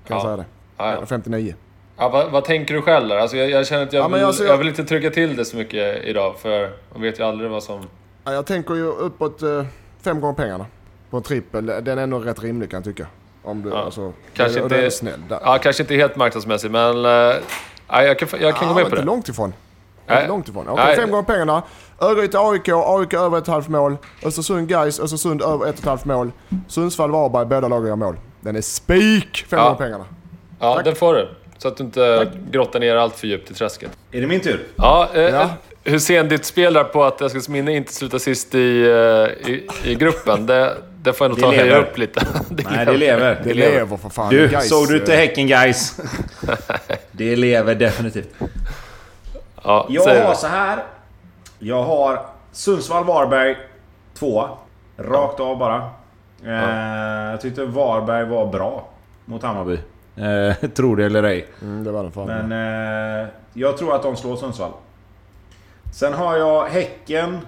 [0.06, 0.22] jag Ja.
[0.22, 0.44] säga det.
[0.76, 1.06] Ja, ja.
[1.06, 1.54] 59.
[1.96, 3.16] Ja, vad, vad tänker du själv där?
[3.16, 5.36] Alltså jag, jag känner att jag, Ja, vill, alltså jag- jag vill inte trycka till
[5.36, 7.86] det så mycket idag, för man vet ju aldrig vad som...
[8.24, 9.64] Ja, Jag tänker ju uppåt eh,
[10.00, 10.66] fem gånger pengarna.
[11.10, 11.66] På en trippel.
[11.66, 13.06] Den är nog rätt rimlig kan jag tycka.
[13.42, 13.76] Om du, Ja.
[13.84, 15.20] alltså, Kanske och inte- är snäll.
[15.28, 15.38] Där.
[15.44, 17.04] Ja, kanske inte helt marknadsmässigt, men...
[17.04, 17.34] eh,
[17.92, 19.06] Ja, jag kan, jag kan gå med på inte det.
[19.06, 19.54] långt ifrån.
[20.06, 20.16] Nej.
[20.16, 20.68] Inte långt ifrån.
[20.68, 20.96] Okej, Nej.
[20.96, 21.62] fem gånger pengarna.
[22.00, 23.96] Örgryte AIK, AIK över ett halvt mål.
[24.24, 26.30] Östersund Gais, Östersund över ett och ett halvt mål.
[26.68, 28.16] Sundsvall Varberg, båda lagen gör mål.
[28.40, 29.44] Den är spik!
[29.48, 29.64] Fem Ja.
[29.64, 30.04] gånger pengarna.
[30.60, 30.84] Ja, Tack.
[30.84, 31.28] den får du.
[31.58, 33.90] Så att du inte grottar ner allt för djupt i träsket.
[34.12, 34.66] Är det min tur?
[34.76, 35.48] Ja, eh, Ja.
[35.84, 39.94] hur ser ditt spel där på att Eskilsminne inte slutar sist i, eh, i, i
[39.94, 40.46] gruppen?
[40.46, 41.80] Det, det får jag nog Det ta och höja lever.
[41.90, 42.20] upp lite.
[42.50, 43.40] Det Nej, det lever.
[43.44, 44.30] Det lever för fan.
[44.30, 46.00] Du, Gais, såg du inte Häcken guys?
[47.12, 48.28] Det lever definitivt.
[49.64, 50.36] Ja, Jag har det.
[50.36, 50.82] så här.
[51.58, 52.20] Jag har
[52.52, 53.56] Sundsvall-Varberg
[54.14, 54.48] 2.
[54.96, 55.76] Rakt av bara.
[56.46, 58.88] Eh, jag tyckte Varberg var bra
[59.24, 59.78] mot Hammarby.
[60.16, 61.46] Eh, tror det eller ej.
[61.62, 62.26] Mm, det var den fan.
[62.26, 62.52] Men
[63.22, 64.72] eh, jag tror att de slår Sundsvall.
[65.94, 67.38] Sen har jag Häcken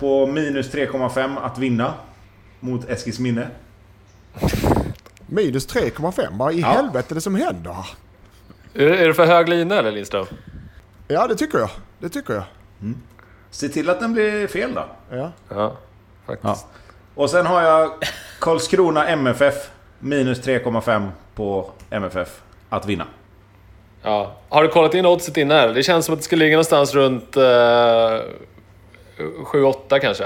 [0.00, 1.94] på minus 3,5 att vinna.
[2.60, 3.46] Mot Eskilsminne.
[5.26, 6.26] Minus 3,5.
[6.32, 6.66] Vad i Ja.
[6.68, 7.76] helvete är det som händer?
[8.74, 10.26] Är, är det för hög lina eller Lindström?
[11.08, 11.70] Ja, det tycker jag.
[11.98, 12.42] Det tycker jag.
[13.50, 14.84] Se till att den blir fel då.
[15.10, 15.32] Ja.
[15.48, 15.76] Ja,
[16.26, 16.66] faktiskt.
[17.14, 17.92] Och sen har jag
[18.40, 23.06] Karlskrona MFF minus 3,5 på MFF att vinna.
[24.02, 24.36] Ja.
[24.48, 25.74] Har du kollat in oddset innan?
[25.74, 27.42] Det känns som att det skulle ligga någonstans runt eh,
[29.22, 30.24] 7-8 kanske.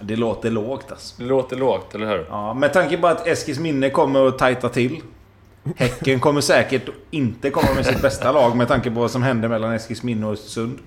[0.00, 1.22] Det låter lågt alltså.
[1.22, 2.26] Det låter lågt, eller hur?
[2.30, 5.02] Ja, med tanke på att Eskilsminne kommer att tajta till.
[5.76, 9.48] Häcken kommer säkert inte komma med sitt bästa lag med tanke på vad som hände
[9.48, 10.78] mellan Eskilsminne och Östersund.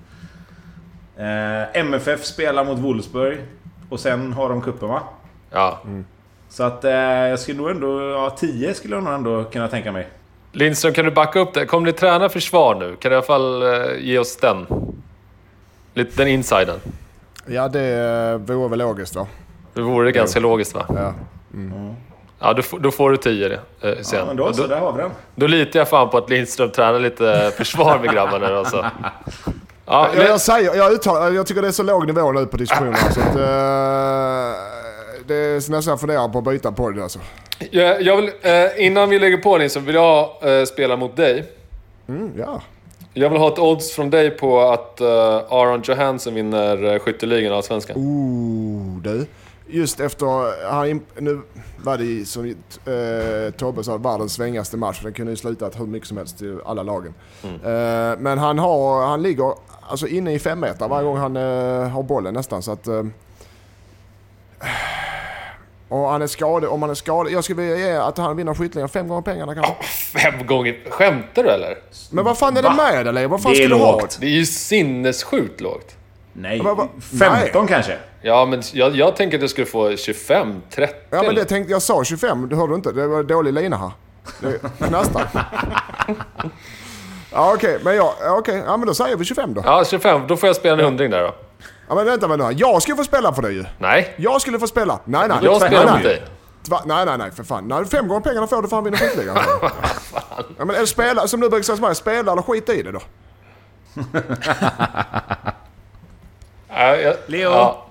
[1.16, 3.38] Eh, MFF spelar mot Wolfsburg.
[3.88, 5.02] Och sen har de cupen va?
[5.50, 5.80] Ja.
[6.48, 8.00] Så att eh, jag skulle nog ändå...
[8.10, 10.08] Ja, 10 skulle jag nog ändå kunna tänka mig.
[10.52, 11.66] Lindström, kan du backa upp det?
[11.66, 12.96] Kommer ni träna försvar nu?
[12.96, 14.66] Kan du i alla fall eh, ge oss den?
[15.94, 16.80] Lite den insiden.
[17.46, 19.26] Ja, det vore väl logiskt va?
[19.74, 20.86] Det vore det ganska logiskt va?
[20.88, 21.14] Ja.
[22.40, 24.18] Ja, då, får- då får du 10 eh, sen.
[24.18, 25.10] Ja, men då så, då, där har vi den.
[25.34, 28.86] då litar jag fan på att Lindström tränar lite försvar med grabbarna nu alltså.
[29.86, 32.56] Ja, Jag, jag, säger, jag, uttalar, jag tycker det är så låg nivå nu på
[32.56, 33.36] diskussionerna så att...
[33.36, 34.58] Eh,
[35.26, 37.18] det är nästan jag funderar på att byta på det alltså.
[37.70, 41.52] jag, jag vill, eh, innan vi lägger på Lindström vill jag eh, spela mot dig.
[42.08, 42.62] Mm, ja.
[43.14, 45.06] Jag vill ha ett odds från dig på att eh,
[45.48, 47.96] Aron Johansson vinner uh, skytteligan av Svenskan.
[47.96, 49.26] Ooh, du.
[49.66, 51.40] Just efter, han, nu
[51.84, 55.00] var det ju som eh, Tobbe sa, världens svängaste match.
[55.02, 57.14] Den kunde ju slutat hur mycket som helst till alla lagen.
[57.44, 61.88] Eh, men han, har, han ligger alltså inne i fem meter varje gång han eh,
[61.88, 62.62] har bollen nästan.
[62.62, 63.04] Så att, eh,
[65.92, 67.32] och han är skadad, om han är skadad.
[67.32, 69.72] Jag skulle vilja ge att han vinner skytteligan fem gånger pengarna kanske.
[70.18, 70.76] Fem gånger?
[70.90, 71.78] Skämtar du eller?
[72.10, 72.74] Men vad fan är det Va?
[72.92, 73.26] med eller?
[73.26, 73.92] Vad fan Det är ska du ha?
[73.92, 74.18] lågt.
[74.20, 75.96] Det är ju sinnessjukt lågt.
[76.32, 76.88] Nej, Men vad-
[77.42, 77.96] 15 kanske?
[78.22, 80.94] Ja, men jag, jag tänker att du skulle få 25, 30.
[81.10, 82.92] Ja men det tänkte jag sa 25, du hörde inte?
[82.92, 83.90] Det var dålig lina här.
[84.40, 85.28] Det knastrar.
[87.32, 88.62] ja okej, men ja, okej.
[88.66, 89.62] Ja men då säger vi 25 då.
[89.64, 90.20] Ja, 25.
[90.28, 91.34] Då får jag spela en hundring där då.
[91.88, 92.52] Ja men vänta, vänta.
[92.52, 93.64] Jag ska få spela för dig ju.
[93.78, 94.98] Nej, Jag skulle få spela.
[95.04, 95.38] Nej nej.
[95.42, 96.22] jag spelar nej, mot dig.
[96.68, 97.68] Tva- Nej nej nej för fan.
[97.68, 99.36] Nej, fem gånger pengarna får du för han vinner skytteligan.
[100.58, 103.00] ja men spela, som du brukar säga till mig, spela eller skit i det då.
[106.68, 107.50] Jag, Leo.
[107.50, 107.86] Ja,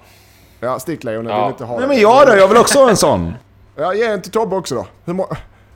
[0.59, 1.43] Ja stick Leon, jag Ja.
[1.45, 2.35] vill inte ha Nej men jag då?
[2.35, 3.33] Jag vill också ha en sån.
[3.75, 4.87] Ja ge en till Tobbe också då.
[5.05, 5.29] Hur må-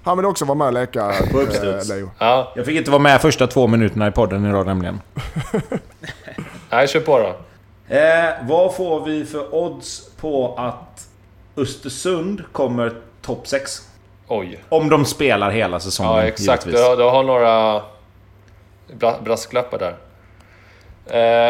[0.04, 1.90] han vill också vara med och leka, På eh, uppstuds.
[1.90, 2.10] Leo.
[2.20, 2.52] ja.
[2.56, 5.02] Jag fick inte vara med första två minuterna i podden idag nämligen.
[6.70, 7.36] Nej, kör på då.
[7.88, 11.08] Eh, vad får vi för odds på att
[11.58, 13.72] Östersund kommer topp 6?
[14.28, 14.64] Oj.
[14.70, 16.66] Om de spelar hela säsongen Ja, exakt.
[16.66, 17.82] Du, har- du har några
[18.94, 19.96] bra, brasklappar där.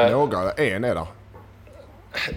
[0.06, 1.06] Eh, Några, en är där.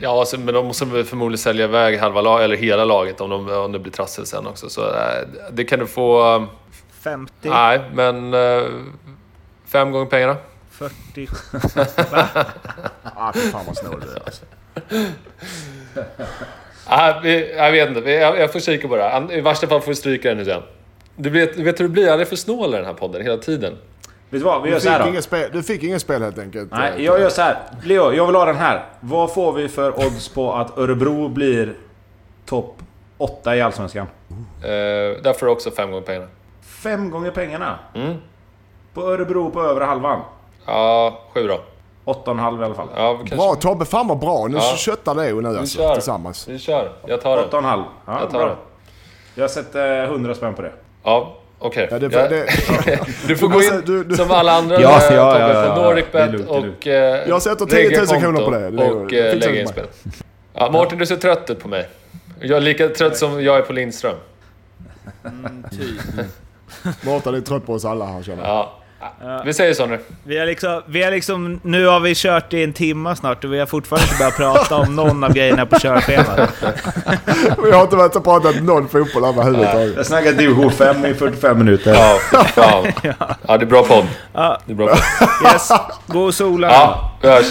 [0.00, 3.48] ja, så, men de måste förmodligen sälja iväg halva lag, eller hela laget om, de,
[3.50, 4.68] om det blir trassel sen också.
[4.68, 6.36] Så eh, det kan du få...
[6.36, 6.42] eh,
[7.00, 8.34] 50, Nej, men...
[8.34, 8.62] Eh,
[9.66, 10.36] fem gånger pengarna.
[10.78, 11.28] 40.
[13.16, 14.44] Ah, fy fan vad snål du är alltså.
[16.90, 19.02] Ah, vi, jag vet inte, Vi- jag, jag får kika på det.
[19.02, 19.32] här.
[19.32, 20.62] I värsta fall får vi stryka den nu sen.
[21.16, 23.22] Du vet, du vet hur det blir, jag är för snål i den här podden
[23.22, 23.72] hela tiden.
[24.30, 24.62] Vet du vad?
[24.62, 25.22] Vi gör så här fick, då.
[25.22, 26.70] spel, du fick inget spel helt enkelt.
[26.72, 27.58] Nej, jag gör så här.
[27.84, 28.84] Leo, jag vill ha den här.
[29.00, 31.74] Vad får vi för odds på att Örebro blir
[32.46, 32.82] topp
[33.18, 34.06] 8 i Allsvenskan?
[34.62, 34.68] Uh,
[35.22, 36.26] där får du också fem gånger pengarna.
[36.62, 37.78] Fem gånger pengarna.
[37.94, 38.14] Mm.
[38.94, 40.20] På Örebro på övre halvan.
[40.68, 41.60] Ja, sju då.
[42.04, 42.88] 8,5 i alla fall.
[42.96, 43.36] Ja, vi kanske...
[43.36, 44.46] Bra Tobbe, fan vad bra.
[44.48, 44.74] Nu Ja.
[44.76, 45.94] köttar Leo nu Vi alltså, kör.
[45.94, 46.48] tillsammans.
[46.48, 46.92] Vi kör.
[47.06, 47.44] Jag tar den.
[47.44, 47.82] 8,5.
[48.06, 48.46] Ja, Jag tar bra.
[48.48, 48.56] den.
[49.34, 50.72] Jag sätter 100 spänn på det.
[51.04, 51.88] Ja, okej.
[51.90, 52.46] Ja, det, Jag- det,
[53.26, 55.74] Du får gå in Du- du- som alla andra Ja, eh, ja, Tobbe, ja, ja,
[55.74, 55.88] på ja.
[55.88, 58.70] NordicBet Det det och eh, Jag sätter 10 000 lägga kronor på det.
[58.70, 59.86] Det och det eh, jag in spel.
[60.54, 61.88] Ja, Martin, du ser trött ut på mig.
[62.40, 64.14] Jag är lika trött som jag är på Lindström.
[65.24, 66.26] Mm, typ.
[67.04, 68.68] Mårten är trött på oss alla här känner jag.
[69.00, 69.42] Ja.
[69.44, 69.98] Vi säger så nu.
[70.24, 73.52] Vi har, liksom, vi har liksom, nu har vi kört i en timma snart och
[73.52, 76.50] vi har fortfarande inte börjat prata om någon av grejerna på körschemat.
[77.64, 79.96] Vi har inte varit och pratat noll fotboll överhuvudtaget.
[79.96, 81.94] Jag snackade division 5 i 45 minuter.
[81.94, 82.86] Ja, fan.
[83.48, 84.06] Ja, det är bra podd.
[84.32, 85.52] Ja, Det är bra podd.
[85.52, 85.68] yes.
[86.06, 86.66] God sola.
[86.72, 87.46] Ja, vi hörs.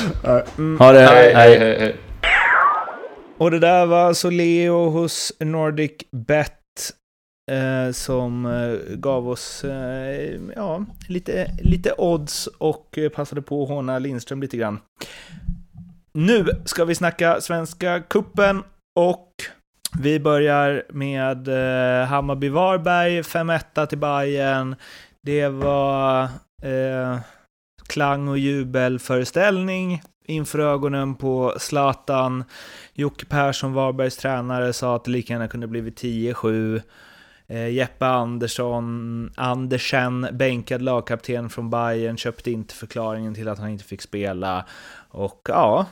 [0.79, 0.99] Ha det.
[0.99, 1.79] Hej, hej, hej.
[1.79, 1.95] hej.
[3.37, 6.53] Och det där var alltså Leo hos Nordic Bet
[7.51, 13.69] eh, som eh, gav oss eh, ja, lite, lite odds och eh, passade på att
[13.69, 14.79] håna Lindström lite grann.
[16.13, 18.63] Nu ska vi snacka Svenska Kuppen
[18.95, 19.31] och
[19.99, 24.75] vi börjar med eh, Hammarby-Varberg, 5-1 till Bayern.
[25.23, 26.23] Det var
[26.63, 27.19] eh,
[27.87, 32.43] klang och jubelföreställning inför ögonen på Zlatan.
[32.93, 36.81] Jocke Persson, Varbergs tränare, sa att det lika gärna kunde blivit 10-7.
[37.53, 43.83] Eh, Jeppe Andersson, Andersen, bänkad lagkapten från Bayern, köpte inte förklaringen till att han inte
[43.83, 44.65] fick spela.
[45.09, 45.85] Och ja,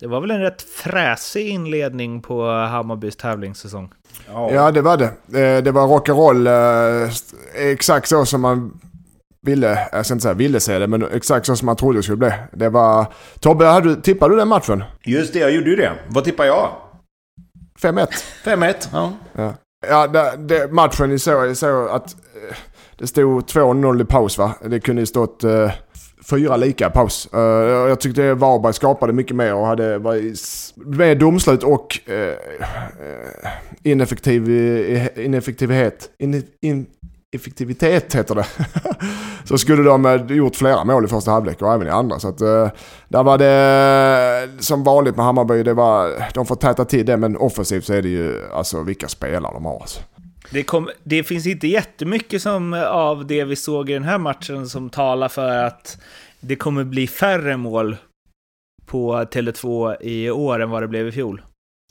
[0.00, 3.92] det var väl en rätt fräsig inledning på Hammarbys tävlingssäsong.
[4.28, 5.04] Ja, det var det.
[5.40, 6.46] Eh, Det var rock'n'roll.
[7.04, 8.80] eh, Exakt så som man
[9.46, 12.02] ville, jag ska inte säga ville se det, men exakt så som man trodde det
[12.02, 12.32] skulle bli.
[12.52, 13.06] Det var...
[13.40, 14.84] Tobbe, hade du, tippade du den matchen?
[15.04, 15.92] Just det, jag gjorde ju det.
[16.08, 16.70] Vad tippar jag?
[17.82, 18.06] 5-1.
[18.44, 18.88] 5-1.
[18.92, 19.12] Ja.
[19.32, 19.54] Ja,
[19.88, 22.56] ja det, det, matchen i så, är så att eh,
[22.98, 24.54] det stod 2-0 i paus va?
[24.66, 25.70] Det kunde ju stått eh,
[26.30, 27.28] fyra lika i paus.
[27.34, 27.40] Uh,
[27.88, 30.40] jag tyckte Varberg skapade mycket mer och hade varit
[30.76, 32.34] med mer domslut och uh,
[33.82, 34.48] ineffektiv,
[35.16, 36.10] ineffektivitet.
[36.18, 36.86] In, in,
[37.34, 38.46] effektivitet heter det.
[39.44, 42.18] så skulle de eh, gjort flera mål i första halvlek och även i andra.
[42.18, 42.68] Så att, eh,
[43.08, 45.62] där var det som vanligt med Hammarby.
[45.62, 49.08] Det var, de får täta till det men offensivt så är det ju alltså vilka
[49.08, 49.80] spelare de har.
[49.80, 50.00] Alltså.
[50.50, 54.68] Det, kom, det finns inte jättemycket som, av det vi såg i den här matchen
[54.68, 55.98] som talar för att
[56.40, 57.96] det kommer bli färre mål
[58.86, 61.42] på Tele2 i år än vad det blev i fjol.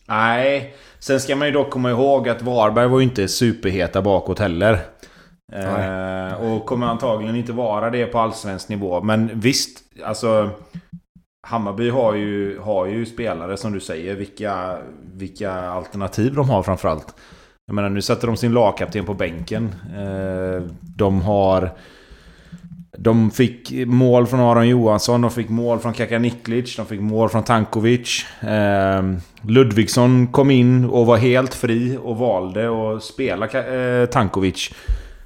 [0.08, 4.39] Nej, sen ska man ju dock komma ihåg att Varberg var ju inte superheta bakåt
[4.39, 4.80] heller.
[5.52, 9.02] Eh, och kommer antagligen inte vara det på allsvensk nivå.
[9.02, 10.50] Men visst, alltså...
[11.48, 14.16] Hammarby har ju, har ju spelare som du säger.
[14.16, 14.78] Vilka,
[15.14, 17.16] vilka alternativ de har framförallt.
[17.66, 19.76] Jag menar nu sätter de sin lagkapten på bänken.
[19.96, 21.70] Eh, de har...
[22.98, 27.44] De fick mål från Aron Johansson, de fick mål från Kakaniklic, de fick mål från
[27.44, 28.26] Tankovic.
[28.41, 29.04] Eh,
[29.41, 34.74] Ludvigsson kom in och var helt fri och valde att spela eh, Tankovic.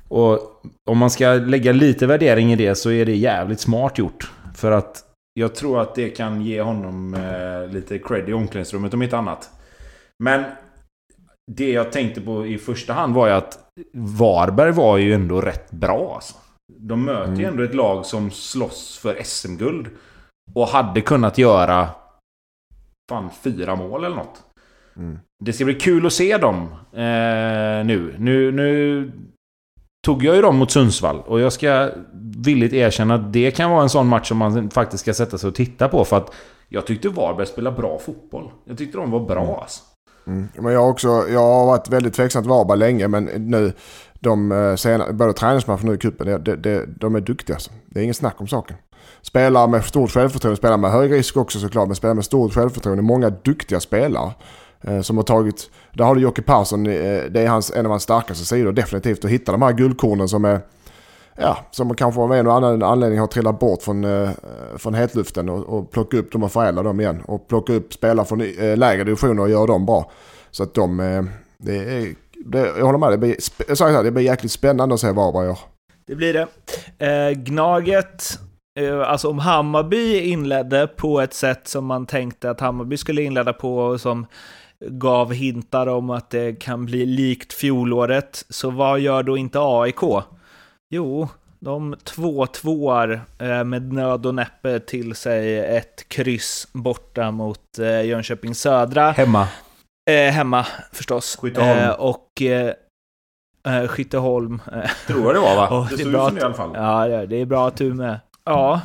[0.10, 4.32] Och om man ska lägga lite värdering i det så är det jävligt smart gjort.
[4.56, 5.04] För att
[5.34, 9.50] jag tror att det kan ge honom eh, lite cred i omklädningsrummet om inte annat.
[10.24, 10.44] Men
[11.52, 13.60] det jag tänkte på i första hand var ju att
[13.94, 16.36] Varberg var ju ändå rätt bra alltså.
[16.80, 19.88] De möter ju ändå ett lag som slåss för SM-guld.
[20.54, 21.90] Och hade kunnat göra
[23.10, 24.44] fan fyra mål eller något.
[24.96, 25.20] Mm.
[25.46, 28.16] Det ska bli kul att se dem eh, nu.
[28.18, 28.52] nu.
[28.52, 29.12] Nu
[30.08, 31.90] tog jag ju dem mot Sundsvall och jag ska
[32.38, 35.48] villigt erkänna att det kan vara en sån match som man faktiskt ska sätta sig
[35.48, 36.34] och titta på för att
[36.70, 38.52] jag tyckte Varberg spelade bra fotboll.
[38.66, 39.82] Jag tyckte de var bra alltså.
[40.28, 40.48] Mm.
[40.56, 43.74] Men jag, också, jag har varit väldigt tveksam till Varberg länge men nu,
[44.20, 47.56] de eh, sena, både träningsmatcher och nu i cupen, det, det, det, de är duktiga
[47.56, 47.72] alltså.
[47.86, 48.78] Det är ingen snack om saken.
[49.22, 53.04] Spelar med stort självförtroende, spelar med hög risk också såklart, men spelar med stort självförtroende.
[53.04, 54.32] Många duktiga spelare
[54.82, 57.90] Eh, som har tagit, där har du Jocke Persson, eh, det är hans, en av
[57.90, 59.26] hans starkaste sidor definitivt.
[59.26, 60.60] Att hitta de här guldkornen som är
[61.40, 64.30] Ja, som kanske av en och annan anledning har trillat bort från, eh,
[64.78, 67.22] från hetluften och, och plocka upp dem och förädla dem igen.
[67.26, 68.40] Och plocka upp spelare från
[68.76, 70.12] lägre divisioner och göra dem bra.
[70.52, 70.98] Så att de,
[71.58, 72.16] det är,
[72.46, 73.36] det, jag håller med, det blir,
[73.68, 75.58] jag sa här, det blir jäkligt spännande att se Varberg i gör.
[76.08, 76.48] Det blir det.
[77.06, 78.40] Eh, Gnaget,
[79.06, 83.78] alltså om Hammarby inledde på ett sätt som man tänkte att Hammarby skulle inleda på
[83.78, 84.26] och som
[84.86, 90.02] gav hintar om att det kan bli likt fjolåret, så vad gör då inte AIK?
[90.90, 91.28] Jo,
[91.60, 98.06] de två tvåar eh, med nöd och näppe till sig ett kryss borta mot eh,
[98.06, 99.12] Jönköping Södra.
[99.12, 99.48] Hemma.
[100.10, 101.38] Eh, hemma förstås.
[101.42, 101.80] Skytteholm.
[101.80, 102.74] Eh, och eh,
[103.68, 104.62] eh, Skytteholm.
[104.72, 105.88] Eh, Tror jag det var va?
[105.90, 106.72] Det det såg ut som i alla fall.
[106.74, 108.20] Ja, det är bra att du med.
[108.44, 108.82] Ja,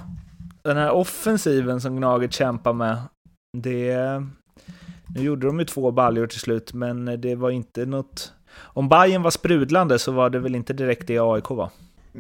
[0.62, 2.96] den här offensiven som Gnaget kämpar med,
[3.58, 3.96] det...
[5.14, 8.32] Nu gjorde de ju två baljor till slut, men det var inte något...
[8.56, 11.70] Om Bayern var sprudlande så var det väl inte direkt det AIK var.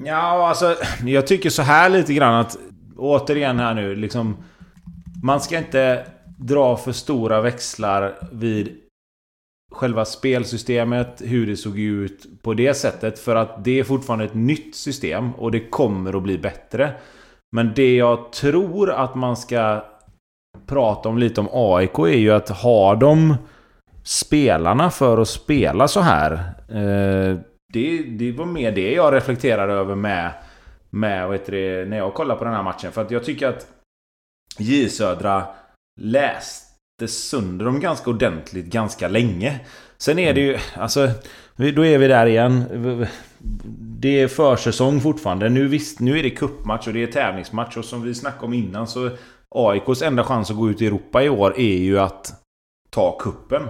[0.04, 2.58] Ja, alltså jag tycker så här lite grann att
[2.96, 4.36] återigen här nu liksom
[5.22, 6.06] man ska inte
[6.38, 8.78] dra för stora växlar vid
[9.72, 13.18] själva spelsystemet, hur det såg ut på det sättet.
[13.18, 16.92] För att det är fortfarande ett nytt system och det kommer att bli bättre.
[17.56, 19.84] Men det jag tror att man ska
[20.66, 23.36] prata om lite om AIK är ju att har de
[24.04, 26.32] spelarna för att spela så här.
[26.68, 27.38] Eh,
[27.72, 30.32] det, det var mer det jag reflekterade över med,
[30.90, 32.92] med vad heter det, när jag kollade på den här matchen.
[32.92, 33.66] För att jag tycker att
[34.58, 35.44] J Södra
[36.00, 39.60] läste sönder dem ganska ordentligt ganska länge.
[39.98, 41.10] Sen är det ju, alltså,
[41.56, 42.64] då är vi där igen.
[44.00, 45.48] Det är försäsong fortfarande.
[45.48, 48.54] Nu, visst, nu är det kuppmatch och det är tävlingsmatch och som vi snackade om
[48.54, 49.10] innan så
[49.54, 52.32] AIKs enda chans att gå ut i Europa i år är ju att
[52.90, 53.62] ta kuppen.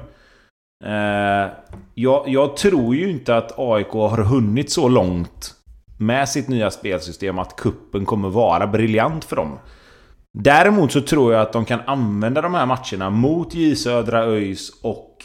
[0.84, 1.50] Eh,
[1.94, 5.54] jag, jag, tror ju inte att AIK har hunnit så långt
[5.98, 9.58] med sitt nya spelsystem att kuppen kommer vara briljant för dem.
[10.38, 14.70] Däremot så tror jag att de kan använda de här matcherna mot J Södra, ÖIS
[14.82, 15.24] och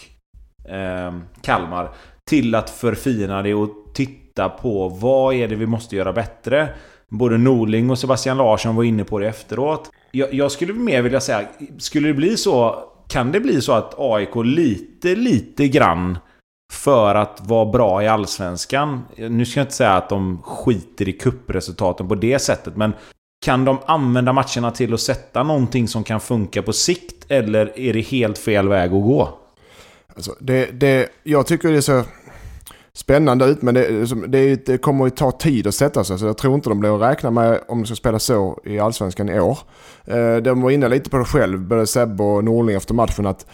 [0.70, 1.90] eh, Kalmar
[2.30, 6.70] till att förfina det och titta på vad är det vi måste göra bättre.
[7.10, 9.90] Både Norling och Sebastian Larsson var inne på det efteråt.
[10.12, 11.48] Jag, jag skulle mer vilja säga,
[11.78, 16.18] skulle det bli så kan det bli så att AIK lite, lite grann
[16.74, 19.04] för att vara bra i Allsvenskan.
[19.18, 22.94] Nu ska jag inte säga att de skiter i kuppresultaten på det sättet, men
[23.46, 27.26] kan de använda matcherna till att sätta någonting som kan funka på sikt?
[27.32, 29.40] Eller är det helt fel väg att gå?
[30.16, 32.04] Alltså, det, det, jag tycker det är så
[32.98, 36.20] spännande ut men det, liksom, det, det kommer ju ta tid att sätta sig.
[36.20, 38.80] Så jag tror inte de blir att räkna med om de ska spela så i
[38.80, 39.60] Allsvenskan i år.
[40.06, 43.26] Eh, de var inne lite på det själv, både Sebbe och Norling efter matchen.
[43.26, 43.46] att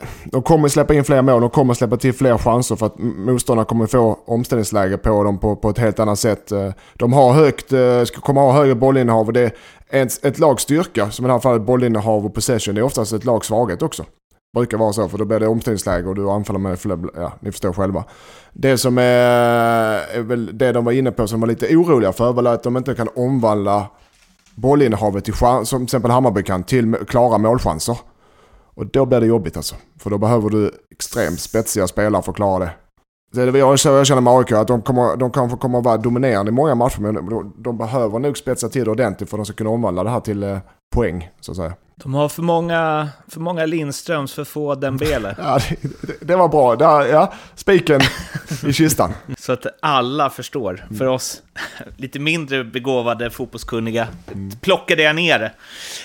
[0.00, 2.98] eh, de kommer släppa in fler mål, de kommer släppa till fler chanser för att
[2.98, 6.52] motståndarna kommer få omställningsläge på dem på, på ett helt annat sätt.
[6.52, 7.68] Eh, de har högt,
[8.22, 9.52] kommer ha högre bollinnehav och det är
[10.02, 13.12] ett, ett lags styrka, som i det här fallet bollinnehav och possession, det är oftast
[13.12, 14.04] ett lags svaghet också.
[14.54, 17.52] Brukar vara så, för då blir det omställningsläge och du anfaller med fler, ja, ni
[17.52, 18.04] förstår själva.
[18.52, 19.04] Det som är,
[20.12, 22.76] är väl det de var inne på som var lite oroliga för var att de
[22.76, 23.86] inte kan omvandla
[24.54, 27.98] bollinnehavet till, chans, som till exempel Hammarby kan, till klara målchanser.
[28.74, 29.74] Och då blir det jobbigt alltså.
[29.98, 32.70] För då behöver du extremt spetsiga spelare för att klara det.
[33.32, 35.84] Det är det jag, jag känner med AIK, att de, kommer, de kanske kommer att
[35.84, 39.36] vara dominerande i många matcher, men de, de behöver nog spetsa till det ordentligt för
[39.36, 40.58] att de ska kunna omvandla det här till eh,
[40.94, 41.72] poäng, så att säga.
[42.02, 45.34] De har för många, för många Lindströms, för få Dembele.
[45.38, 45.58] ja,
[46.00, 46.76] det, det, var bra.
[46.76, 48.00] Där, ja, spiken
[48.66, 49.12] i kistan.
[49.38, 50.86] Så att alla förstår.
[50.98, 51.42] För oss
[51.96, 54.50] lite mindre begåvade fotbollskunniga mm.
[54.50, 55.52] plockade jag ner det.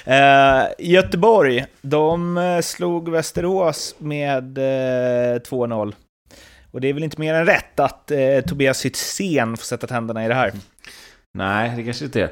[0.07, 5.93] Uh, Göteborg, de eh, slog Västerås med eh, 2-0.
[6.71, 10.25] Och det är väl inte mer än rätt att uh, Tobias Hytzén får sätta tänderna
[10.25, 10.51] i det här.
[11.33, 12.29] Nej, det kanske inte är.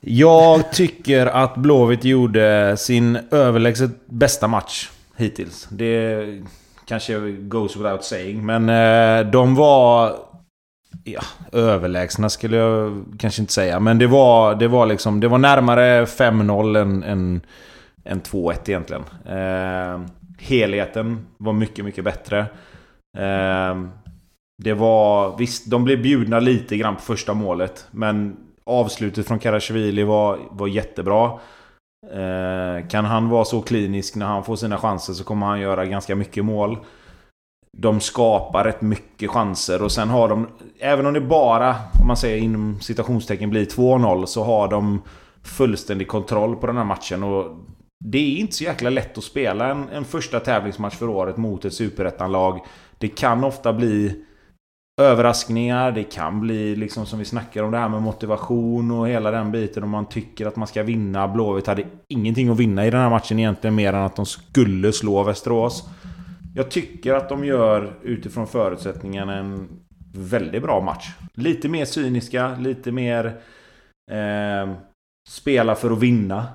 [0.00, 5.68] Jag tycker att Blåvitt gjorde sin överlägset bästa match hittills.
[5.70, 6.24] Det
[6.84, 10.16] kanske goes without saying, men eh, de var...
[11.04, 11.22] Ja,
[11.52, 15.20] överlägsna skulle jag kanske inte säga, men det var, det var liksom...
[15.20, 17.40] Det var närmare 5-0 än, än,
[18.04, 19.02] än 2-1 egentligen.
[19.26, 20.00] Eh,
[20.38, 22.38] helheten var mycket, mycket bättre.
[23.18, 23.84] Eh,
[24.62, 25.38] det var...
[25.38, 28.36] Visst, de blev bjudna lite grann på första målet, men
[28.70, 31.38] avslutet från Karasjvili var, var jättebra.
[32.12, 35.86] Eh, kan han vara så klinisk när han får sina chanser så kommer han göra
[35.86, 36.78] ganska mycket mål.
[37.78, 40.48] De skapar rätt mycket chanser och sen har de,
[40.78, 45.02] även om det bara, om man säger inom citationstecken blir 2-0, så har de
[45.42, 47.22] fullständig kontroll på den här matchen.
[47.22, 47.56] Och
[48.04, 51.64] det är inte så jäkla lätt att spela en, en första tävlingsmatch för året mot
[51.64, 52.60] ett superettanlag.
[52.98, 54.24] Det kan ofta bli
[55.00, 55.92] överraskningar.
[55.92, 59.52] Det kan bli liksom som vi snackar om det här med motivation och hela den
[59.52, 59.82] biten.
[59.82, 61.28] Om man tycker att man ska vinna.
[61.28, 64.92] Blåvitt hade ingenting att vinna i den här matchen egentligen mer än att de skulle
[64.92, 65.88] slå Västerås.
[66.54, 69.68] Jag tycker att de gör utifrån förutsättningarna en
[70.14, 71.08] väldigt bra match.
[71.34, 73.26] Lite mer cyniska, lite mer
[74.10, 74.74] eh,
[75.28, 76.46] spela för att vinna.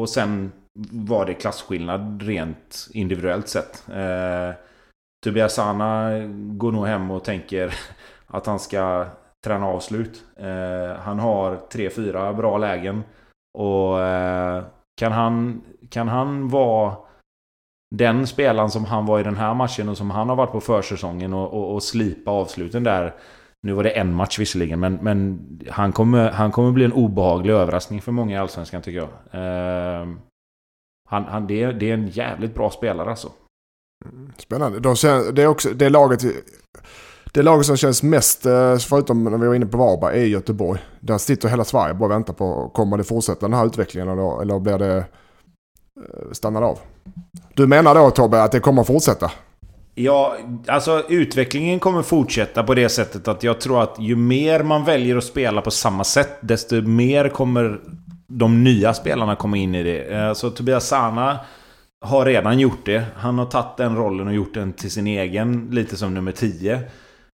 [0.00, 0.52] Och sen
[0.90, 3.84] var det klasskillnad rent individuellt sett.
[3.88, 4.50] Eh,
[5.24, 7.74] Tobias Sana går nog hem och tänker
[8.26, 9.06] att han ska
[9.44, 10.24] träna avslut.
[10.36, 13.02] Eh, han har tre, fyra bra lägen.
[13.58, 14.64] Och eh,
[15.00, 16.96] kan, han, kan han vara
[17.94, 20.60] den spelaren som han var i den här matchen och som han har varit på
[20.60, 23.14] försäsongen och, och, och slipa avsluten där.
[23.66, 27.52] Nu var det en match visserligen, men, men han, kommer, han kommer bli en obehaglig
[27.52, 29.08] överraskning för många i Allsvenskan tycker jag.
[29.42, 30.08] Eh,
[31.08, 33.28] han, han, det, är, det är en jävligt bra spelare alltså.
[34.38, 34.80] Spännande.
[34.80, 34.94] De,
[35.32, 36.22] det, är också, det, laget,
[37.32, 40.80] det laget som känns mest, eh, förutom när vi var inne på Varberg, är Göteborg.
[41.00, 44.42] Där sitter hela Sverige bara och väntar på, kommer det fortsätta den här utvecklingen eller,
[44.42, 46.78] eller blir det eh, stannar av?
[47.54, 49.30] Du menar då Tobbe att det kommer fortsätta?
[49.94, 50.36] Ja,
[50.66, 55.16] alltså utvecklingen kommer fortsätta på det sättet att jag tror att ju mer man väljer
[55.16, 57.80] att spela på samma sätt, desto mer kommer
[58.28, 60.14] de nya spelarna komma in i det.
[60.14, 61.38] Eh, så Tobias Sana
[62.02, 63.04] har redan gjort det.
[63.16, 66.80] Han har tagit den rollen och gjort den till sin egen, lite som nummer 10.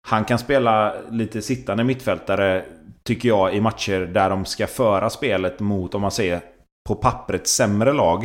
[0.08, 2.64] Han kan spela lite sittande mittfältare,
[3.02, 6.40] tycker jag, i matcher där de ska föra spelet mot, om man säger,
[6.88, 8.24] på pappret sämre lag.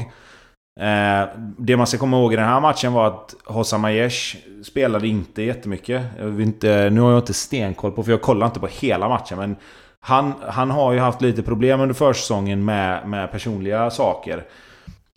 [0.80, 5.08] Eh, det man ska komma ihåg i den här matchen var att Hossam Aiesh spelade
[5.08, 6.04] inte jättemycket.
[6.20, 9.38] Jag inte, nu har jag inte stenkoll på, för jag kollar inte på hela matchen.
[9.38, 9.56] Men
[10.00, 14.44] han, han har ju haft lite problem under försäsongen med, med personliga saker.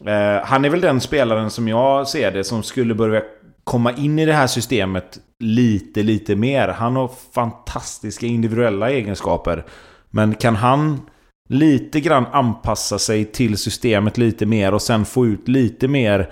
[0.05, 3.22] Eh, han är väl den spelaren som jag ser det som skulle börja
[3.64, 6.68] komma in i det här systemet lite, lite mer.
[6.68, 9.64] Han har fantastiska individuella egenskaper.
[10.11, 11.01] Men kan han
[11.49, 16.30] lite grann anpassa sig till systemet lite mer och sen få ut lite mer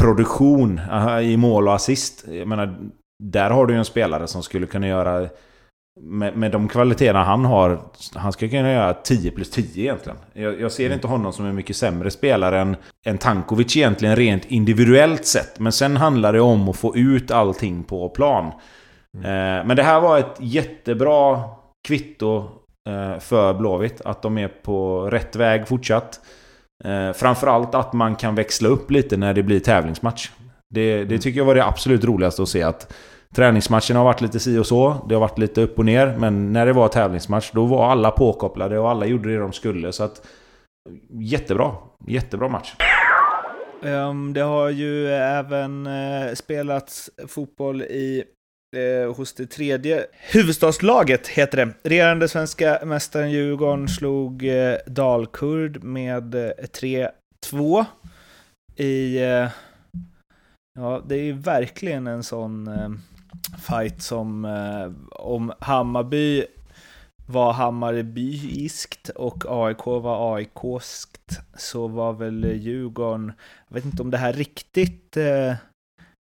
[0.00, 0.80] produktion
[1.22, 2.24] i mål och assist.
[2.28, 2.78] Jag menar,
[3.22, 5.28] där har du ju en spelare som skulle kunna göra
[6.00, 7.80] med, med de kvaliteterna han har,
[8.14, 10.18] han skulle kunna göra 10 plus 10 egentligen.
[10.32, 12.76] Jag, jag ser inte honom som en mycket sämre spelare än,
[13.06, 15.60] än Tankovic egentligen rent individuellt sett.
[15.60, 18.46] Men sen handlar det om att få ut allting på plan.
[19.14, 21.42] Eh, men det här var ett jättebra
[21.88, 22.38] kvitto
[22.88, 24.00] eh, för Blåvitt.
[24.00, 26.20] Att de är på rätt väg fortsatt.
[26.84, 30.30] Eh, framförallt att man kan växla upp lite när det blir tävlingsmatch.
[30.70, 32.62] Det, det tycker jag var det absolut roligaste att se.
[32.62, 32.92] att
[33.34, 35.06] Träningsmatcherna har varit lite si och så.
[35.08, 36.16] Det har varit lite upp och ner.
[36.18, 39.92] Men när det var tävlingsmatch, då var alla påkopplade och alla gjorde det de skulle.
[39.92, 40.26] Så att...
[41.10, 41.74] Jättebra.
[42.06, 42.74] Jättebra match.
[43.82, 48.24] Ehm, det har ju även eh, spelats fotboll i
[48.76, 51.88] eh, hos det tredje huvudstadslaget, heter det.
[51.88, 56.50] Regerande svenska mästaren Djurgården slog eh, Dalkurd med eh,
[57.50, 57.84] 3-2
[58.76, 59.16] i...
[59.22, 59.48] Eh,
[60.78, 62.88] ja, det är ju verkligen en sån eh,
[63.58, 66.44] fight som eh, om Hammarby
[67.26, 73.32] var Hammarbyiskt och AIK var AIKskt så var väl Djurgården,
[73.68, 75.54] jag vet inte om det här riktigt, eh,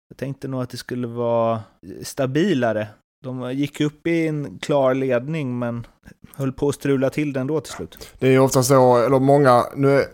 [0.08, 1.60] jag tänkte nog att det skulle vara
[2.02, 2.88] stabilare.
[3.24, 5.86] De gick upp i en klar ledning men
[6.34, 8.08] höll på att strula till den då till slut.
[8.18, 10.04] Det är ju ofta så, eller många, nu är,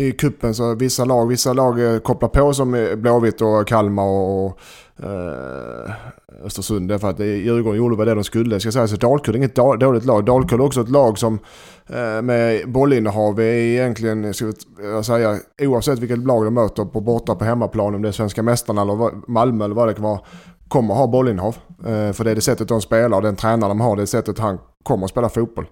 [0.00, 4.58] i kuppen så vissa lag, vissa lag eh, kopplar på som Blåvitt och Kalmar och
[5.02, 5.90] eh,
[6.44, 6.88] Östersund.
[6.88, 8.60] Därför att eh, Djurgården gjorde vad det de skulle.
[8.60, 10.24] Ska säga så Dalkurd är inget dåligt lag.
[10.24, 11.38] Dalkurd är också ett lag som
[11.86, 17.34] eh, med bollinnehav är egentligen, ska jag säga, oavsett vilket lag de möter på borta
[17.34, 20.20] på hemmaplan, om det är svenska mästarna eller Malmö eller vad det kan vara,
[20.68, 21.56] kommer ha bollinnehav.
[21.86, 24.06] Eh, för det är det sättet de spelar och den tränare de har, det är
[24.06, 25.66] sättet han kommer att spela fotboll.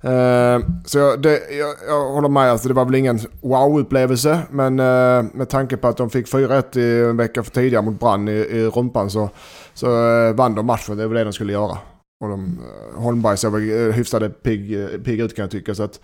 [0.00, 4.40] Eh, så jag, det, jag, jag håller med, alltså det var väl ingen wow-upplevelse.
[4.50, 8.00] Men eh, med tanke på att de fick 4-1 i en vecka för tidigare mot
[8.00, 9.30] Brann i, i rumpan så,
[9.74, 10.96] så eh, vann de matchen.
[10.96, 11.78] Det var det de skulle göra.
[12.24, 12.60] Och de,
[12.94, 15.74] Holmberg såg väl hyfsade pigg, pig ut kan jag tycka.
[15.74, 16.00] Så att,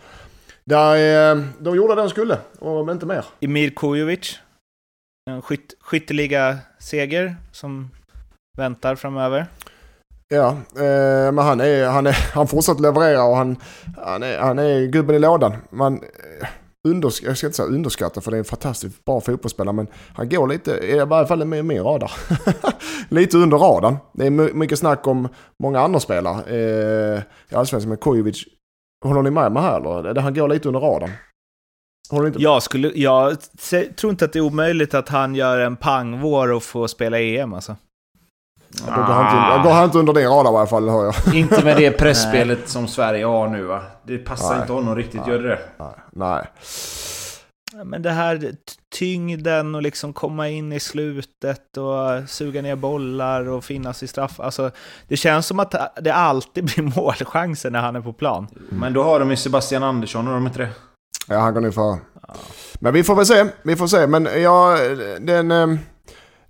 [0.65, 3.25] där, de gjorde det de skulle och inte mer.
[3.41, 4.39] Emir Kujovic,
[5.31, 7.91] en skyt, skytteliga seger som
[8.57, 9.47] väntar framöver.
[10.29, 13.57] Ja, eh, men han, är, han, är, han fortsätter leverera och han,
[13.97, 15.57] han, är, han är gubben i lådan.
[15.71, 16.49] Man, eh,
[16.89, 20.29] undersk jag ska inte säga underskatta för det är en fantastiskt bra fotbollsspelare men han
[20.29, 22.13] går lite, i varje fall med min radar.
[23.09, 23.97] lite under radarn.
[24.13, 25.29] Det är mycket snack om
[25.63, 28.45] många andra spelare eh, i Allsvenskan men Kujovic,
[29.05, 30.21] håller ni med mig här eller?
[30.21, 31.11] Han går lite under radarn.
[32.13, 33.37] Inte Jag, skulle, jag
[33.97, 37.55] tror inte att det är omöjligt att han gör en pangvår och får spela EM
[37.55, 37.77] alltså.
[38.87, 41.05] Då går han, inte, då går han inte under din radar i alla fall, hör
[41.05, 41.15] jag.
[41.35, 43.83] Inte med det pressspelet som Sverige har nu va?
[44.07, 44.61] Det passar Nej.
[44.61, 45.59] inte honom riktigt, gör det?
[45.79, 46.47] Nej, Nej.
[47.85, 48.53] Men det här
[48.99, 54.41] tyngden och liksom komma in i slutet och suga ner bollar och finnas i straff.
[54.41, 54.71] Alltså,
[55.09, 58.47] det känns som att det alltid blir målchanser när han är på plan.
[58.71, 60.69] Men då har de ju Sebastian Andersson, har de inte det?
[61.29, 61.99] Ja, han går nu före.
[62.79, 63.45] Men vi får väl se.
[63.63, 64.07] Vi får se.
[64.07, 64.79] Men ja,
[65.21, 65.51] den...
[65.51, 65.67] eh,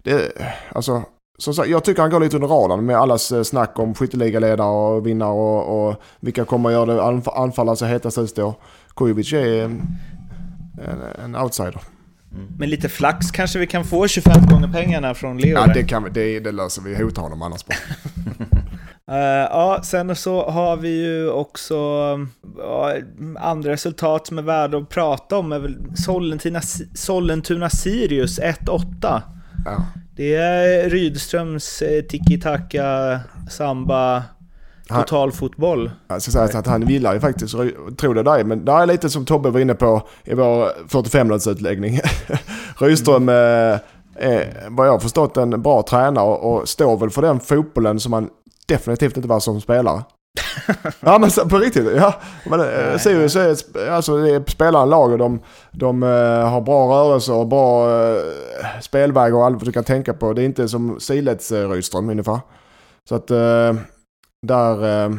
[0.03, 0.33] Det,
[0.75, 1.03] alltså,
[1.39, 4.69] som sagt, jag tycker han går lite under radarn med allas eh, snack om skytteligaledare
[4.69, 8.55] och vinnare och, och vilka kommer att göra det anf- anfallare så hetast utstår.
[8.97, 11.81] Kujovic är eh, en, en outsider.
[12.59, 15.59] Med lite flax kanske vi kan få 25 gånger pengarna från Leo.
[15.59, 17.03] Ja, det, kan vi, det, det löser vi.
[17.03, 17.77] Hota honom annars bara.
[19.09, 21.75] Eh, ja, sen så har vi ju också
[22.59, 22.95] ja,
[23.39, 25.53] andra resultat som är värda att prata om.
[25.53, 26.61] Är väl Sollentuna,
[26.95, 29.21] Sollentuna Sirius 1-8.
[29.65, 29.85] Ja.
[30.17, 34.23] Det är Rydströms eh, tiki-taka, samba,
[34.89, 35.91] totalfotboll.
[36.09, 37.55] Jag ska säga att han gillar ju faktiskt,
[37.97, 41.27] tro det dig, men det är lite som Tobbe var inne på i vår 45
[41.27, 42.01] minuters utläggning.
[42.79, 43.35] Rydström eh,
[44.17, 48.01] är vad jag har förstått en bra tränare och, och står väl för den fotbollen
[48.01, 48.29] som han
[48.67, 50.03] definitivt inte var som spelare.
[51.01, 52.15] Ja men på riktigt, ja.
[52.45, 56.89] Men eh, Sirius är, alltså, det är spelarna lag och de, de eh, har bra
[56.89, 58.23] rörelser och bra eh,
[58.81, 60.33] spelvägar och allt du kan tänka på.
[60.33, 62.41] Det är inte som Silets uh, Rydström ungefär.
[63.09, 63.75] Så att eh,
[64.47, 65.15] där, eh,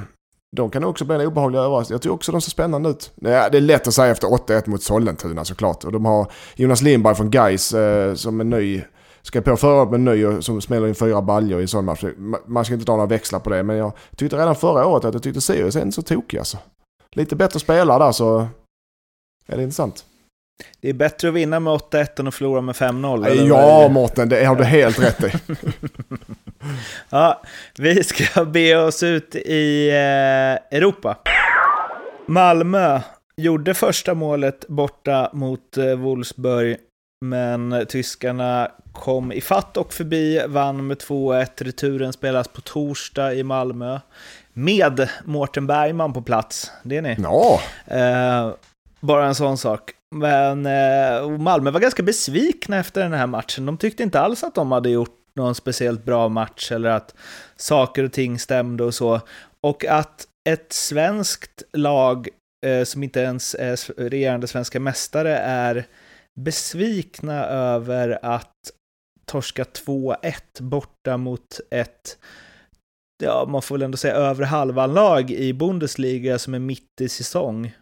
[0.56, 1.94] de kan också bli en obehaglig överraskning.
[1.94, 3.12] Jag tycker också de ser spännande ut.
[3.16, 5.84] Ja, det är lätt att säga efter 8-1 mot Sollentuna såklart.
[5.84, 8.84] Och de har Jonas Lindberg från Gais eh, som är ny.
[9.26, 11.86] Ska på förra året med ny och som smäller in fyra baljor i en sån
[11.86, 12.04] match.
[12.04, 13.64] Ma- Man ska inte dra några växlar på det.
[13.64, 16.58] Men jag tyckte redan förra året att jag tyckte Sirius är inte så tokig alltså.
[17.12, 18.48] Lite bättre spelare där så
[19.48, 20.06] är det intressant.
[20.82, 23.26] Det är bättre att vinna med 8-1 än att förlora med 5-0.
[23.28, 23.88] eller vad Ja?
[23.90, 25.32] Mårten, det har du helt rätt i.
[27.10, 27.42] Ja,
[27.78, 31.18] vi ska be oss ut i eh, Europa.
[32.28, 33.00] Malmö
[33.38, 36.78] gjorde första målet borta mot eh, Wolfsburg,
[37.30, 41.64] men tyskarna kom i fatt och förbi, vann med 2-1.
[41.64, 44.00] Returen spelas på torsdag i Malmö
[44.54, 46.72] med Mårten Bergman på plats.
[46.84, 47.16] Det är ni.
[47.20, 48.54] Ja, Eh,
[49.00, 49.92] bara en sån sak.
[50.16, 53.66] Men eh, Malmö var ganska besvikna efter den här matchen.
[53.66, 57.16] De tyckte inte alls att de hade gjort någon speciellt bra match eller att
[57.56, 59.22] saker och ting stämde och så.
[59.62, 62.28] Och att ett svenskt lag
[62.66, 65.86] eh, som inte ens är regerande svenska mästare är
[66.40, 68.54] besvikna över att
[69.26, 70.16] torska 2-1
[70.60, 72.18] borta mot ett
[73.24, 77.76] ja, man får väl ändå säga övre halvan-lag i Bundesliga som är mitt i säsong.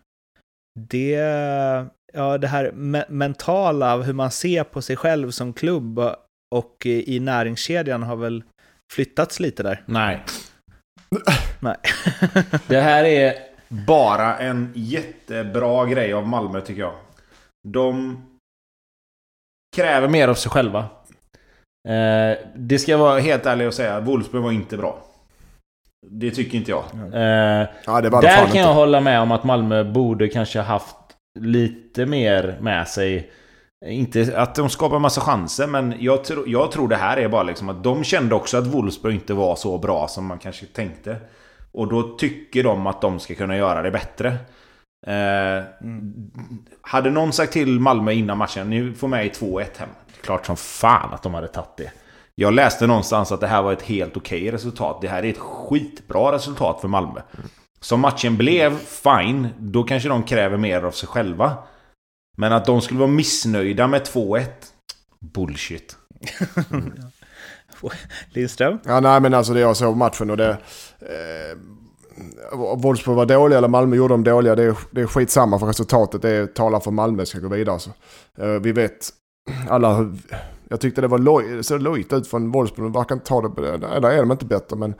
[0.79, 1.09] Det,
[2.13, 5.99] ja, det här me- mentala, hur man ser på sig själv som klubb
[6.55, 8.43] och i näringskedjan har väl
[8.93, 9.83] flyttats lite där.
[9.85, 10.23] Nej.
[11.59, 11.77] Nej.
[12.67, 13.33] Det här är
[13.67, 16.95] bara en jättebra grej av Malmö tycker jag.
[17.67, 18.17] De
[19.73, 20.79] kräver mer av sig själva.
[21.87, 24.97] Eh, det ska jag vara helt ärlig och säga, Wolfsburg var inte bra.
[26.09, 26.83] Det tycker inte jag.
[27.13, 28.57] Eh, ja där kan inte.
[28.57, 30.95] jag hålla med om att Malmö borde kanske haft
[31.39, 33.31] lite mer med sig.
[33.85, 37.43] Inte att de skapar massa chanser, men jag, tro, jag tror det här är bara
[37.43, 41.17] liksom att de kände också att Wolfsburg inte var så bra som man kanske tänkte.
[41.71, 44.37] Och då tycker de att de ska kunna göra det bättre.
[45.07, 45.63] Eh,
[46.81, 49.89] Hade någon sagt till Malmö innan matchen, ni får med i 2-1 hem.
[50.21, 51.91] Klart som fan att de hade tagit det.
[52.35, 55.01] Jag läste någonstans att det här var ett helt okej resultat.
[55.01, 57.21] Det här är ett skitbra resultat för Malmö.
[57.79, 59.47] Som matchen blev, fine.
[59.59, 61.57] Då kanske de kräver mer av sig själva.
[62.37, 64.45] Men att de skulle vara missnöjda med 2-1.
[65.19, 65.97] Bullshit.
[68.29, 68.79] Lindström?
[68.83, 70.49] Ja, nej men alltså det jag såg matchen och det...
[70.99, 71.57] Eh,
[72.77, 74.55] Wolfsburg var dåliga eller Malmö gjorde dem dåliga.
[74.55, 76.21] Det är, det är skitsamma för resultatet.
[76.21, 77.79] Det talar för Malmö ska gå vidare.
[77.79, 77.89] Så.
[78.37, 79.09] Eh, vi vet
[79.69, 80.13] alla hur...
[80.69, 82.85] Jag tyckte det var loj, det såg lojt ut från Wolfsburg.
[82.85, 83.49] De verkar inte ta det...
[83.49, 84.75] på det- där är de inte bättre.
[84.75, 84.93] Men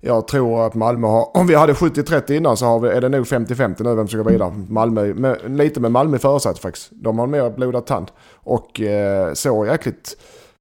[0.00, 1.36] jag tror att Malmö har...
[1.36, 4.08] Om vi hade 70-30 innan så har vi, är det nog 50-50 nu vem som
[4.08, 4.52] ska gå vidare.
[4.68, 6.88] Malmö, med, lite med Malmö förutsatt faktiskt.
[6.92, 8.10] De har mer blodad tand.
[8.34, 10.16] Och eh, så jäkligt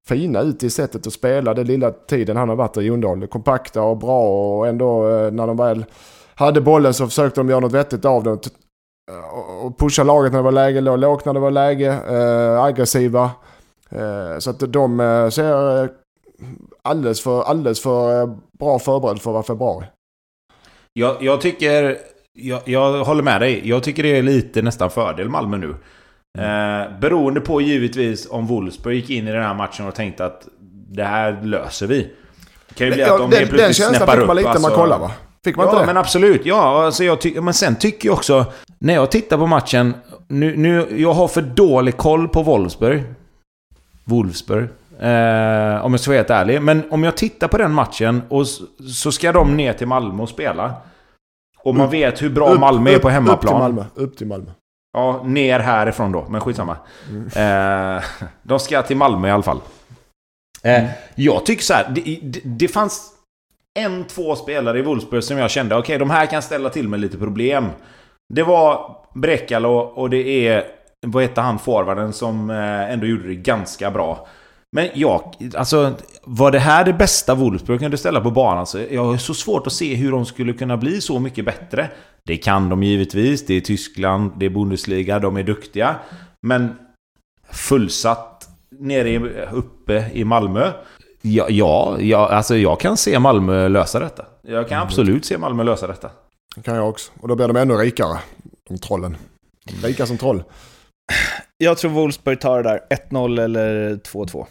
[0.09, 3.27] fina ut i sättet att spela den lilla tiden han har varit i Ljungdahl.
[3.27, 4.21] Kompakta och bra
[4.57, 5.85] och ändå eh, när de väl
[6.35, 8.31] hade bollen så försökte de göra något vettigt av det.
[8.31, 8.47] Och-
[9.79, 13.31] pusha laget när det var läge, låg lågt när det var läge, eh, aggressiva.
[13.89, 15.89] Eh, så att de eh, ser eh,
[16.81, 18.29] alldeles för, alldeles för eh,
[18.59, 19.85] bra förberedda för att vara februari.
[20.93, 21.97] Jag, jag tycker...
[22.33, 23.61] Jag, jag håller med dig.
[23.69, 25.75] Jag tycker det är lite nästan fördel Malmö nu.
[26.37, 30.47] Eh, beroende på givetvis om Wolfsburg gick in i den här matchen och tänkte att
[30.89, 32.11] det här löser vi.
[32.69, 34.27] Det kan ju bli att de den, helt den plötsligt känslan fick upp.
[34.27, 34.81] man lite när man alltså.
[34.81, 35.11] kollar va?
[35.43, 35.85] Fick man Ja, inte det?
[35.87, 36.45] men absolut.
[36.45, 38.45] Ja, alltså jag ty- men sen tycker jag också...
[38.79, 39.93] När jag tittar på matchen...
[40.27, 43.03] Nu, nu, jag har för dålig koll på Wolfsburg.
[44.05, 44.63] Wolfsburg.
[44.99, 46.61] Eh, om jag ska vara helt ärlig.
[46.61, 48.47] Men om jag tittar på den matchen och
[48.93, 50.73] så ska de ner till Malmö och spela.
[51.63, 53.59] Och man Upp- vet hur bra Malmö är på Upp till hemmaplan.
[53.59, 53.83] Malmö.
[53.95, 54.51] Upp till Malmö.
[54.93, 56.25] Ja, ner härifrån då.
[56.29, 56.77] Men skitsamma.
[57.35, 58.03] Eh,
[58.43, 59.61] de ska till Malmö i alla fall.
[60.63, 60.85] Eh,
[61.15, 61.89] jag tycker så här.
[61.89, 63.13] Det, det, det fanns
[63.79, 66.99] en, två spelare i Wolfsburg som jag kände, okej de här kan ställa till med
[66.99, 67.69] lite problem.
[68.33, 70.65] Det var Brekalo och det är,
[71.07, 74.27] vad heter han, forwarden som eh, ändå gjorde det ganska bra.
[74.71, 75.93] Men jag, alltså,
[76.23, 78.67] var det här det bästa Wolfsburg kunde ställa på banan?
[78.67, 81.89] Så jag har så svårt att se hur de skulle kunna bli så mycket bättre.
[82.25, 85.95] Det kan de givetvis, det är Tyskland, det är Bundesliga, de är duktiga.
[86.41, 86.75] Men
[87.51, 89.17] fullsatt nere i,
[89.51, 90.71] uppe i Malmö.
[91.21, 94.25] Ja, ja, ja, alltså jag kan se Malmö lösa detta.
[94.41, 96.11] Jag kan absolut se Malmö lösa detta.
[96.55, 97.11] Det kan jag också.
[97.21, 98.19] Och då blir de ännu rikare.
[98.69, 99.17] De trollen.
[99.83, 100.43] Rika som troll.
[101.61, 102.81] Jag tror Wolfsburg tar det där.
[103.09, 104.45] 1-0 eller 2-2.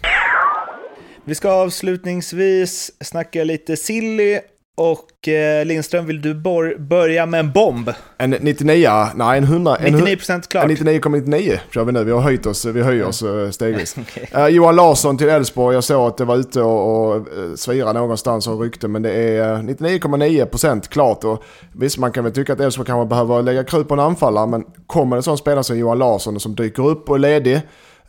[1.25, 4.41] Vi ska avslutningsvis snacka lite silly
[4.79, 6.35] och eh, Lindström, vill du
[6.79, 7.91] börja med en bomb?
[8.19, 9.77] En 99, nej en 100.
[9.77, 10.65] En, hu- 99% klart.
[10.65, 12.05] en 99,99 kör vi nu.
[12.05, 13.97] Vi har höjt oss, vi höjer oss eh, stegvis.
[14.01, 14.29] Okej.
[14.33, 17.93] Eh, Johan Larsson till Elfsborg, jag såg att det var ute och, och uh, svira
[17.93, 21.25] någonstans och rykte men det är eh, 99,9% klart.
[21.25, 21.43] Och
[21.73, 24.65] visst, man kan väl tycka att Elfsborg kanske behöver lägga krut på en anfallare men
[24.87, 27.61] kommer en sån spelare som Johan Larsson som dyker upp och är ledig,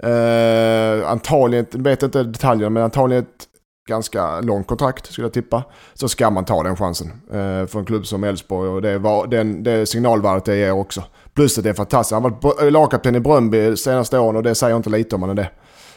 [0.04, 3.49] eh, antagligen, vet inte detaljerna, men antagligen ett
[3.90, 5.64] ganska långt kontrakt skulle jag tippa,
[5.94, 9.28] så ska man ta den chansen eh, för en klubb som Elfsborg och det, var,
[9.28, 11.03] den, det signalvärdet det ger också.
[11.34, 12.14] Plus att det är fantastiskt.
[12.14, 15.22] Han har varit lagkapten i Bröndby de senaste åren och det säger inte lite om
[15.22, 15.49] han är det.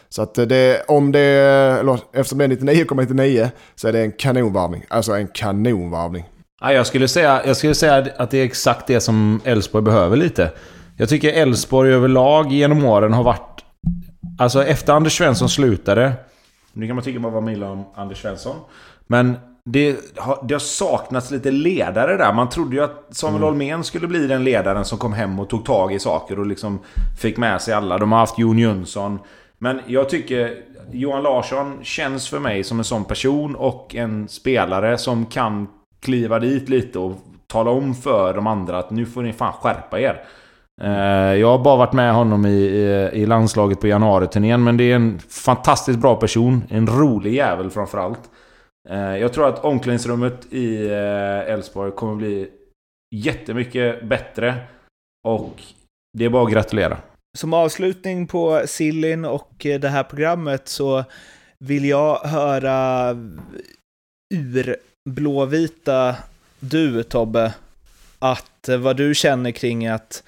[0.09, 4.13] Så att eh, det, om det, eller eftersom det är 99,99 så är det en
[4.13, 4.85] kanonvarvning.
[4.89, 6.25] Alltså en kanonvarvning.
[6.61, 10.17] Ja, jag, skulle säga, jag skulle säga att det är exakt det som Elfsborg behöver
[10.17, 10.51] lite.
[10.97, 13.65] Jag tycker Elfsborg överlag genom åren har varit...
[14.39, 16.13] Alltså efter Anders Svensson slutade...
[16.73, 18.57] Nu kan man tycka vad man vill om Anders Svensson.
[19.07, 22.33] Men det har, det har saknats lite ledare där.
[22.33, 25.65] Man trodde ju att Samuel Holmén skulle bli den ledaren som kom hem och tog
[25.65, 26.79] tag i saker och liksom
[27.21, 27.99] fick med sig alla.
[27.99, 29.19] De har haft Jon Jönsson.
[29.59, 30.63] Men jag tycker
[30.93, 35.69] Johan Larsson känns för mig som en sån person och en spelare som kan
[36.01, 37.17] kliva dit lite och
[37.47, 40.25] tala om för de andra att nu får ni fan skärpa er.
[40.81, 44.85] Eh, jag har bara varit med honom i, i, i landslaget på januariturnén, men det
[44.85, 46.65] är en fantastiskt bra person.
[46.69, 48.31] En rolig jävel framförallt.
[48.89, 52.51] Eh, jag tror att omklädningsrummet i eh, Elfsborg kommer bli
[53.15, 54.55] jättemycket bättre.
[55.29, 55.63] Och
[56.19, 56.97] det är bara att gratulera.
[57.39, 61.05] Som avslutning på Sillin och det här programmet så
[61.59, 63.17] vill jag höra
[64.35, 66.17] urblåvita
[66.61, 67.55] du Tobbe,
[68.19, 70.23] att vad du känner kring att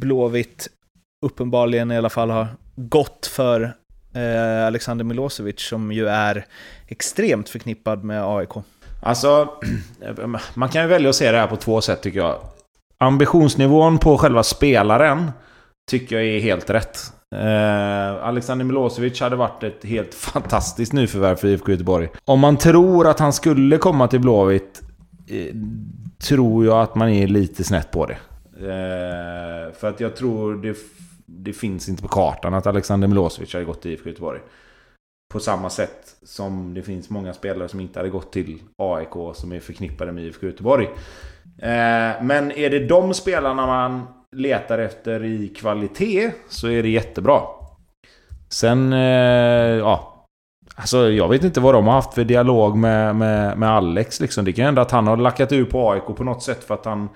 [0.00, 0.68] Blåvitt
[1.26, 2.46] uppenbarligen i alla fall har
[2.76, 3.62] gått för
[4.14, 6.44] eh, Alexander Milosevic som ju är
[6.86, 8.50] extremt förknippad med AIK.
[9.02, 9.48] Alltså,
[10.54, 12.36] man kan ju välja att se det här på två sätt tycker jag.
[12.98, 15.30] Ambitionsnivån på själva spelaren
[15.90, 16.98] tycker jag är helt rätt.
[17.34, 22.08] Eh, Alexander Milosevic hade varit ett helt fantastiskt nyförvärv för IFK Göteborg.
[22.24, 24.82] Om man tror att han skulle komma till Blåvitt
[25.28, 25.54] eh,
[26.18, 28.16] tror jag att man är lite snett på det.
[28.60, 30.76] Eh, för att jag tror det,
[31.26, 34.40] det finns inte på kartan att Alexander Milosevic hade gått till IFK Göteborg.
[35.32, 39.52] På samma sätt som det finns många spelare som inte hade gått till AIK som
[39.52, 40.84] är förknippade med IFK Göteborg.
[41.58, 44.06] Eh, men är det de spelarna man
[44.36, 47.40] letar efter i kvalitet så är det jättebra.
[48.48, 48.98] Sen, eh,
[49.78, 50.12] ja.
[50.74, 54.44] Alltså jag vet inte vad de har haft för dialog med, med, med Alex liksom.
[54.44, 56.84] Det kan hända att han har lackat ur på AIK på något sätt för att
[56.84, 57.08] han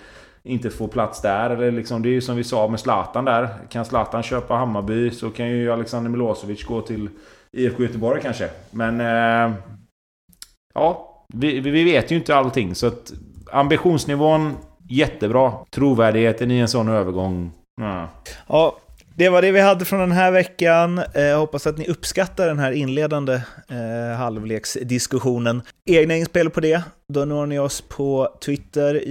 [0.44, 1.50] inte får plats där.
[1.50, 3.48] Eller liksom, det är ju som vi sa med Zlatan där.
[3.68, 7.08] Kan Zlatan köpa Hammarby så kan ju Alexander Milosevic gå till
[7.52, 8.48] IFK Göteborg kanske.
[8.70, 9.00] Men...
[9.00, 9.56] Eh,
[10.74, 12.74] ja, vi, vi vet ju inte allting.
[12.74, 13.12] Så att
[13.52, 14.56] ambitionsnivån
[14.88, 15.52] jättebra.
[15.70, 17.52] Trovärdigheten i en sån övergång...
[17.80, 18.08] Ja.
[18.48, 18.76] Ja,
[19.16, 21.00] det var det vi hade från den här veckan.
[21.14, 23.34] Jag hoppas att ni uppskattar den här inledande
[23.68, 25.62] eh, halvleksdiskussionen.
[25.90, 29.08] Egna inspel på det, då når ni oss på Twitter,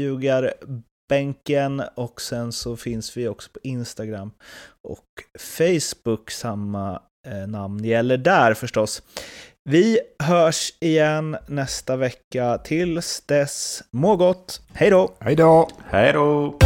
[1.10, 4.32] ljugarbänken och sen så finns vi också på Instagram
[4.84, 5.08] och
[5.40, 6.32] Facebook.
[6.32, 9.02] Samma eh, namn gäller där förstås.
[9.70, 12.58] Vi hörs igen nästa vecka.
[12.58, 14.62] Tills dess, må gott.
[14.74, 15.16] Hej då!
[15.20, 15.70] Hej då!
[15.90, 16.58] Hej då!